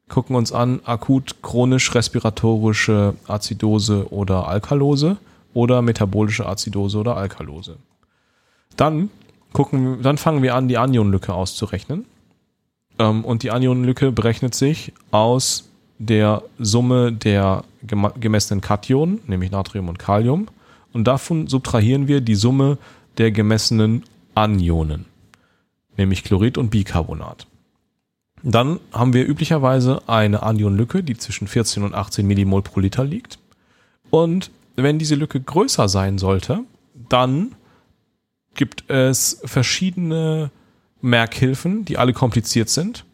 gucken 0.08 0.36
uns 0.36 0.52
an 0.52 0.80
akut 0.84 1.42
chronisch 1.42 1.94
respiratorische 1.94 3.14
Azidose 3.26 4.12
oder 4.12 4.46
Alkalose 4.46 5.16
oder 5.52 5.82
metabolische 5.82 6.46
Azidose 6.46 6.98
oder 6.98 7.16
Alkalose. 7.16 7.78
Dann 8.76 9.10
gucken, 9.52 10.02
dann 10.02 10.18
fangen 10.18 10.42
wir 10.42 10.54
an, 10.54 10.68
die 10.68 10.78
Anionenlücke 10.78 11.32
auszurechnen. 11.32 12.04
Ähm, 12.98 13.24
und 13.24 13.42
die 13.42 13.50
Anionenlücke 13.50 14.12
berechnet 14.12 14.54
sich 14.54 14.92
aus 15.10 15.68
der 15.98 16.42
Summe 16.58 17.12
der 17.12 17.64
gemessenen 17.82 18.60
Kationen, 18.60 19.20
nämlich 19.26 19.50
Natrium 19.50 19.88
und 19.88 19.98
Kalium. 19.98 20.48
Und 20.92 21.04
davon 21.04 21.46
subtrahieren 21.46 22.08
wir 22.08 22.20
die 22.20 22.34
Summe 22.34 22.78
der 23.18 23.30
gemessenen 23.30 24.04
Anionen, 24.34 25.06
nämlich 25.96 26.24
Chlorid 26.24 26.58
und 26.58 26.70
Bicarbonat. 26.70 27.46
Dann 28.42 28.80
haben 28.92 29.12
wir 29.12 29.26
üblicherweise 29.26 30.02
eine 30.06 30.42
Anionenlücke, 30.42 31.02
die 31.02 31.16
zwischen 31.16 31.48
14 31.48 31.82
und 31.82 31.94
18 31.94 32.26
Millimol 32.26 32.62
pro 32.62 32.80
Liter 32.80 33.04
liegt. 33.04 33.38
Und 34.10 34.50
wenn 34.76 34.98
diese 34.98 35.14
Lücke 35.14 35.40
größer 35.40 35.88
sein 35.88 36.18
sollte, 36.18 36.60
dann 37.08 37.54
gibt 38.54 38.88
es 38.90 39.40
verschiedene 39.44 40.50
Merkhilfen, 41.06 41.84
die 41.84 41.98
alle 41.98 42.12
kompliziert 42.12 42.68
sind 42.68 43.04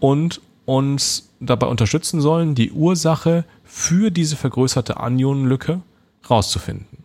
und 0.00 0.40
uns 0.66 1.30
dabei 1.40 1.66
unterstützen 1.66 2.20
sollen, 2.20 2.54
die 2.54 2.72
Ursache 2.72 3.44
für 3.64 4.10
diese 4.10 4.36
vergrößerte 4.36 4.98
Anionenlücke 4.98 5.80
rauszufinden. 6.28 7.04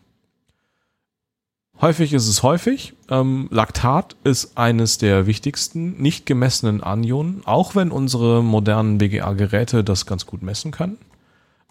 Häufig 1.79 2.13
ist 2.13 2.27
es 2.27 2.43
häufig. 2.43 2.93
Ähm, 3.09 3.47
Laktat 3.49 4.15
ist 4.23 4.55
eines 4.55 4.99
der 4.99 5.25
wichtigsten 5.25 5.99
nicht 5.99 6.27
gemessenen 6.27 6.83
Anionen, 6.83 7.41
auch 7.45 7.73
wenn 7.75 7.91
unsere 7.91 8.43
modernen 8.43 8.99
BGA-Geräte 8.99 9.83
das 9.83 10.05
ganz 10.05 10.27
gut 10.27 10.43
messen 10.43 10.71
können. 10.71 10.97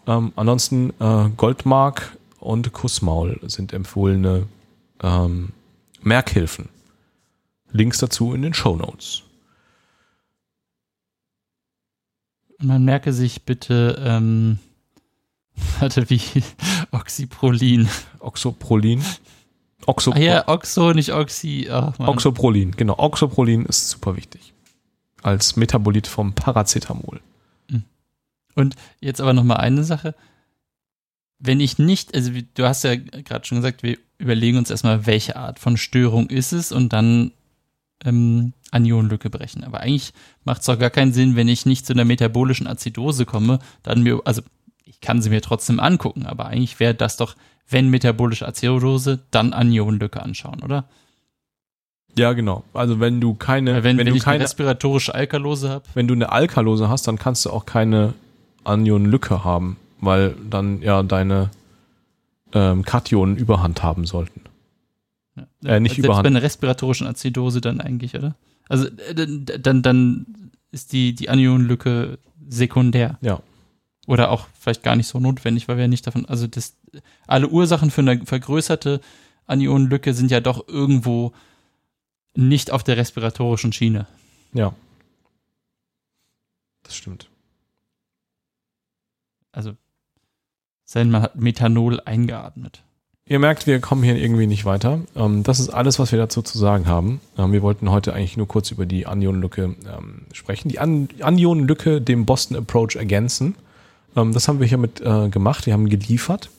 Ähm, 0.07 0.33
ansonsten 0.35 0.91
äh, 0.99 1.29
Goldmark 1.37 2.17
und 2.39 2.73
Kussmaul 2.73 3.39
sind 3.43 3.71
empfohlene 3.71 4.47
ähm, 5.01 5.49
Merkhilfen. 6.01 6.67
Links 7.71 7.99
dazu 7.99 8.33
in 8.33 8.41
den 8.41 8.53
Show 8.53 8.75
Notes. 8.75 9.23
Man 12.59 12.85
merke 12.85 13.11
sich 13.11 13.43
bitte, 13.43 14.01
ähm, 14.05 14.59
warte, 15.79 16.09
wie 16.09 16.21
Oxyprolin. 16.91 17.89
Oxoprolin. 18.19 19.03
Oxo 19.87 20.11
ah 20.11 20.19
ja, 20.19 20.47
Oxo, 20.47 20.93
nicht 20.93 21.11
Oxy. 21.11 21.67
Ach, 21.71 21.97
Oxoprolin, 21.99 22.71
genau. 22.71 22.99
Oxoprolin 22.99 23.65
ist 23.65 23.89
super 23.89 24.15
wichtig. 24.15 24.53
Als 25.23 25.55
Metabolit 25.55 26.07
vom 26.07 26.33
Paracetamol. 26.33 27.19
Hm. 27.69 27.83
Und 28.55 28.75
jetzt 28.99 29.21
aber 29.21 29.33
nochmal 29.33 29.57
eine 29.57 29.83
Sache. 29.83 30.13
Wenn 31.39 31.59
ich 31.59 31.79
nicht, 31.79 32.13
also 32.13 32.31
du 32.53 32.65
hast 32.65 32.83
ja 32.83 32.95
gerade 32.95 33.45
schon 33.45 33.57
gesagt, 33.57 33.81
wir 33.81 33.97
überlegen 34.19 34.57
uns 34.57 34.69
erstmal, 34.69 35.07
welche 35.07 35.35
Art 35.35 35.57
von 35.57 35.77
Störung 35.77 36.29
ist 36.29 36.51
es 36.51 36.71
und 36.71 36.93
dann 36.93 37.31
ähm, 38.05 38.53
Anionenlücke 38.71 39.29
brechen. 39.29 39.63
Aber 39.63 39.81
eigentlich 39.81 40.13
macht 40.43 40.61
es 40.61 40.67
doch 40.67 40.79
gar 40.79 40.89
keinen 40.89 41.13
Sinn, 41.13 41.35
wenn 41.35 41.47
ich 41.47 41.65
nicht 41.65 41.85
zu 41.85 41.93
einer 41.93 42.05
metabolischen 42.05 42.67
Azidose 42.67 43.25
komme, 43.25 43.59
dann 43.83 44.03
mir, 44.03 44.21
also 44.25 44.41
ich 44.83 45.01
kann 45.01 45.21
sie 45.21 45.29
mir 45.29 45.41
trotzdem 45.41 45.79
angucken, 45.79 46.25
aber 46.25 46.47
eigentlich 46.47 46.79
wäre 46.79 46.93
das 46.95 47.17
doch, 47.17 47.35
wenn 47.69 47.89
metabolische 47.89 48.47
Azidose, 48.47 49.19
dann 49.31 49.53
Anionenlücke 49.53 50.21
anschauen, 50.21 50.61
oder? 50.63 50.85
Ja, 52.17 52.33
genau. 52.33 52.63
Also 52.73 52.99
wenn 52.99 53.21
du 53.21 53.35
keine, 53.35 53.75
wenn, 53.75 53.83
wenn, 53.83 53.97
wenn 53.99 54.07
du 54.07 54.15
ich 54.15 54.23
keine 54.23 54.35
eine 54.35 54.43
respiratorische 54.43 55.15
Alkalose 55.15 55.69
habe. 55.69 55.85
Wenn 55.93 56.07
du 56.07 56.13
eine 56.13 56.31
Alkalose 56.31 56.89
hast, 56.89 57.07
dann 57.07 57.17
kannst 57.17 57.45
du 57.45 57.51
auch 57.51 57.65
keine 57.65 58.13
Anionenlücke 58.63 59.43
haben, 59.43 59.77
weil 60.01 60.35
dann 60.49 60.81
ja 60.81 61.03
deine 61.03 61.51
ähm, 62.53 62.83
Kationen 62.83 63.37
Überhand 63.37 63.81
haben 63.81 64.05
sollten. 64.05 64.40
Ja. 65.35 65.47
Äh, 65.65 65.79
nicht 65.79 65.95
Selbst 65.95 66.05
Überhand. 66.05 66.23
bei 66.23 66.29
einer 66.29 66.41
respiratorischen 66.41 67.07
Azidose 67.07 67.61
dann 67.61 67.81
eigentlich, 67.81 68.15
oder? 68.15 68.35
Also 68.67 68.87
äh, 68.87 69.59
dann, 69.59 69.81
dann 69.81 70.51
ist 70.71 70.93
die, 70.93 71.13
die 71.13 71.29
Anionenlücke 71.29 72.19
sekundär. 72.47 73.17
Ja. 73.21 73.41
Oder 74.07 74.31
auch 74.31 74.47
vielleicht 74.59 74.83
gar 74.83 74.95
nicht 74.95 75.07
so 75.07 75.19
notwendig, 75.19 75.67
weil 75.67 75.77
wir 75.77 75.83
ja 75.83 75.87
nicht 75.87 76.07
davon, 76.07 76.25
also 76.25 76.47
das, 76.47 76.75
alle 77.27 77.47
Ursachen 77.47 77.91
für 77.91 78.01
eine 78.01 78.25
vergrößerte 78.25 78.99
Anionenlücke 79.45 80.13
sind 80.13 80.31
ja 80.31 80.39
doch 80.39 80.67
irgendwo 80.67 81.33
nicht 82.33 82.71
auf 82.71 82.83
der 82.83 82.97
respiratorischen 82.97 83.73
Schiene. 83.73 84.07
Ja. 84.53 84.73
Das 86.83 86.95
stimmt. 86.95 87.29
Also, 89.51 89.75
sein 90.85 91.11
man 91.11 91.21
hat 91.21 91.35
Methanol 91.35 91.99
eingeatmet. 92.01 92.83
Ihr 93.27 93.39
merkt, 93.39 93.67
wir 93.67 93.79
kommen 93.79 94.03
hier 94.03 94.17
irgendwie 94.17 94.47
nicht 94.47 94.65
weiter. 94.65 95.01
Ähm, 95.15 95.43
das 95.43 95.59
ist 95.59 95.69
alles, 95.69 95.99
was 95.99 96.11
wir 96.11 96.19
dazu 96.19 96.41
zu 96.41 96.57
sagen 96.57 96.87
haben. 96.87 97.21
Ähm, 97.37 97.53
wir 97.53 97.61
wollten 97.61 97.89
heute 97.91 98.13
eigentlich 98.13 98.35
nur 98.35 98.47
kurz 98.47 98.71
über 98.71 98.85
die 98.85 99.05
Anionenlücke 99.05 99.63
ähm, 99.63 100.25
sprechen. 100.33 100.69
Die 100.69 100.79
Anionenlücke 100.79 102.01
dem 102.01 102.25
Boston 102.25 102.57
Approach 102.57 102.95
ergänzen. 102.95 103.55
das 104.13 104.47
haben 104.47 104.59
wir 104.59 104.67
hiermit 104.67 104.99
äh, 105.01 105.29
gemacht. 105.29 105.65
Wir 105.65 105.73
haben 105.73 105.87
geliefert. 105.87 106.49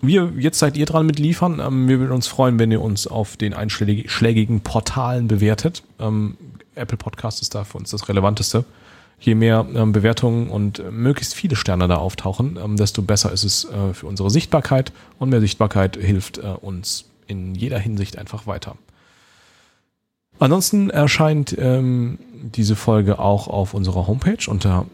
wir, 0.00 0.32
jetzt 0.36 0.58
seid 0.58 0.76
ihr 0.76 0.86
dran 0.86 1.06
mit 1.06 1.20
liefern. 1.20 1.58
wir 1.86 2.00
würden 2.00 2.12
uns 2.12 2.26
freuen, 2.26 2.58
wenn 2.58 2.72
ihr 2.72 2.80
uns 2.80 3.06
auf 3.06 3.36
den 3.36 3.54
einschlägigen 3.54 4.62
Portalen 4.62 5.28
bewertet. 5.28 5.84
Apple 6.74 6.96
Podcast 6.96 7.40
ist 7.40 7.54
da 7.54 7.62
für 7.62 7.78
uns 7.78 7.90
das 7.90 8.08
Relevanteste 8.08 8.64
je 9.20 9.34
mehr 9.34 9.66
ähm, 9.74 9.92
Bewertungen 9.92 10.48
und 10.48 10.78
äh, 10.78 10.90
möglichst 10.90 11.34
viele 11.34 11.56
Sterne 11.56 11.88
da 11.88 11.96
auftauchen, 11.96 12.58
ähm, 12.62 12.76
desto 12.76 13.02
besser 13.02 13.32
ist 13.32 13.44
es 13.44 13.64
äh, 13.64 13.94
für 13.94 14.06
unsere 14.06 14.30
Sichtbarkeit 14.30 14.92
und 15.18 15.30
mehr 15.30 15.40
Sichtbarkeit 15.40 15.96
hilft 15.96 16.38
äh, 16.38 16.42
uns 16.60 17.06
in 17.26 17.54
jeder 17.54 17.78
Hinsicht 17.78 18.16
einfach 18.18 18.46
weiter. 18.46 18.76
Ansonsten 20.38 20.88
erscheint 20.90 21.56
ähm, 21.58 22.18
diese 22.32 22.76
Folge 22.76 23.18
auch 23.18 23.48
auf 23.48 23.74
unserer 23.74 24.06
Homepage 24.06 24.38
unter 24.48 24.86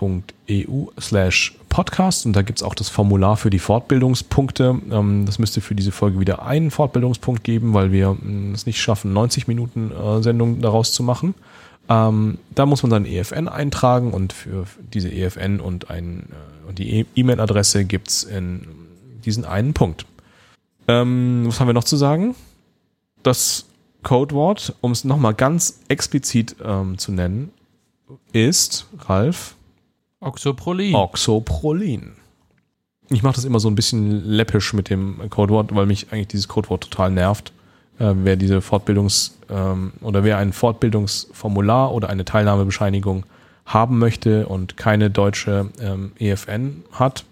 ins.umg.eu 0.00 0.86
slash 1.00 1.54
podcast 1.68 2.26
und 2.26 2.34
da 2.34 2.42
gibt's 2.42 2.62
auch 2.62 2.74
das 2.74 2.88
Formular 2.88 3.36
für 3.36 3.50
die 3.50 3.58
Fortbildungspunkte. 3.58 4.80
Ähm, 4.90 5.26
das 5.26 5.38
müsste 5.38 5.60
für 5.60 5.74
diese 5.74 5.92
Folge 5.92 6.18
wieder 6.20 6.42
einen 6.42 6.70
Fortbildungspunkt 6.70 7.44
geben, 7.44 7.74
weil 7.74 7.92
wir 7.92 8.12
mm, 8.12 8.52
es 8.54 8.66
nicht 8.66 8.80
schaffen, 8.80 9.12
90 9.12 9.46
Minuten 9.46 9.92
äh, 9.92 10.22
Sendung 10.22 10.60
daraus 10.60 10.92
zu 10.92 11.02
machen. 11.02 11.34
Ähm, 11.88 12.38
da 12.54 12.66
muss 12.66 12.82
man 12.82 12.90
dann 12.90 13.04
EFN 13.04 13.48
eintragen 13.48 14.12
und 14.12 14.32
für 14.32 14.66
diese 14.92 15.10
EFN 15.10 15.60
und, 15.60 15.90
ein, 15.90 16.28
äh, 16.30 16.68
und 16.68 16.78
die 16.78 17.06
E-Mail-Adresse 17.14 17.84
gibt's 17.84 18.24
in 18.24 18.66
diesen 19.24 19.44
einen 19.44 19.74
Punkt. 19.74 20.06
Ähm, 20.88 21.44
was 21.46 21.60
haben 21.60 21.68
wir 21.68 21.74
noch 21.74 21.84
zu 21.84 21.96
sagen? 21.96 22.34
Das 23.22 23.66
Codewort, 24.02 24.74
um 24.80 24.92
es 24.92 25.04
nochmal 25.04 25.34
ganz 25.34 25.80
explizit 25.88 26.56
zu 26.96 27.12
nennen, 27.12 27.50
ist, 28.32 28.86
Ralf? 28.98 29.56
Oxoprolin. 30.20 30.94
Oxoprolin. 30.94 32.12
Ich 33.08 33.22
mache 33.22 33.34
das 33.34 33.44
immer 33.44 33.58
so 33.58 33.68
ein 33.68 33.74
bisschen 33.74 34.24
läppisch 34.24 34.72
mit 34.72 34.88
dem 34.88 35.28
Codewort, 35.30 35.74
weil 35.74 35.86
mich 35.86 36.12
eigentlich 36.12 36.28
dieses 36.28 36.48
Codewort 36.48 36.82
total 36.84 37.10
nervt 37.10 37.52
äh, 38.00 38.14
wer 38.14 38.36
diese 38.36 38.58
Fortbildungs- 38.58 39.32
ähm, 39.48 39.92
oder 40.00 40.24
wer 40.24 40.38
ein 40.38 40.52
Fortbildungsformular 40.52 41.92
oder 41.92 42.08
eine 42.08 42.24
Teilnahmebescheinigung 42.24 43.24
haben 43.66 43.98
möchte 43.98 44.46
und 44.46 44.76
keine 44.76 45.10
deutsche 45.10 45.68
ähm, 45.80 46.12
EFN 46.18 46.82
hat, 46.92 47.24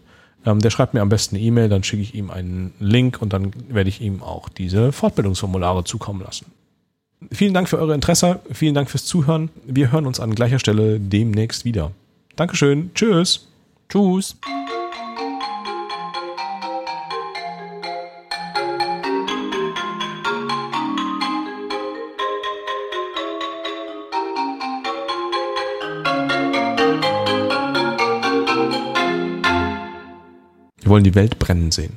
ähm, 0.46 0.60
der 0.60 0.70
schreibt 0.70 0.94
mir 0.94 1.00
am 1.00 1.08
besten 1.08 1.36
eine 1.36 1.44
E-Mail, 1.44 1.68
dann 1.68 1.82
schicke 1.82 2.02
ich 2.02 2.14
ihm 2.14 2.30
einen 2.30 2.74
Link 2.78 3.20
und 3.20 3.32
dann 3.32 3.52
werde 3.68 3.88
ich 3.88 4.00
ihm 4.00 4.22
auch 4.22 4.48
diese 4.48 4.92
Fortbildungsformulare 4.92 5.84
zukommen 5.84 6.22
lassen. 6.22 6.46
Vielen 7.32 7.54
Dank 7.54 7.68
für 7.68 7.78
eure 7.78 7.94
Interesse, 7.94 8.38
vielen 8.52 8.74
Dank 8.74 8.90
fürs 8.90 9.04
Zuhören. 9.04 9.50
Wir 9.66 9.90
hören 9.90 10.06
uns 10.06 10.20
an 10.20 10.34
gleicher 10.36 10.60
Stelle 10.60 11.00
demnächst 11.00 11.64
wieder. 11.64 11.90
Dankeschön, 12.38 12.92
tschüss. 12.94 13.48
Tschüss. 13.88 14.36
Wir 30.76 30.90
wollen 30.90 31.02
die 31.02 31.16
Welt 31.16 31.40
brennen 31.40 31.72
sehen. 31.72 31.96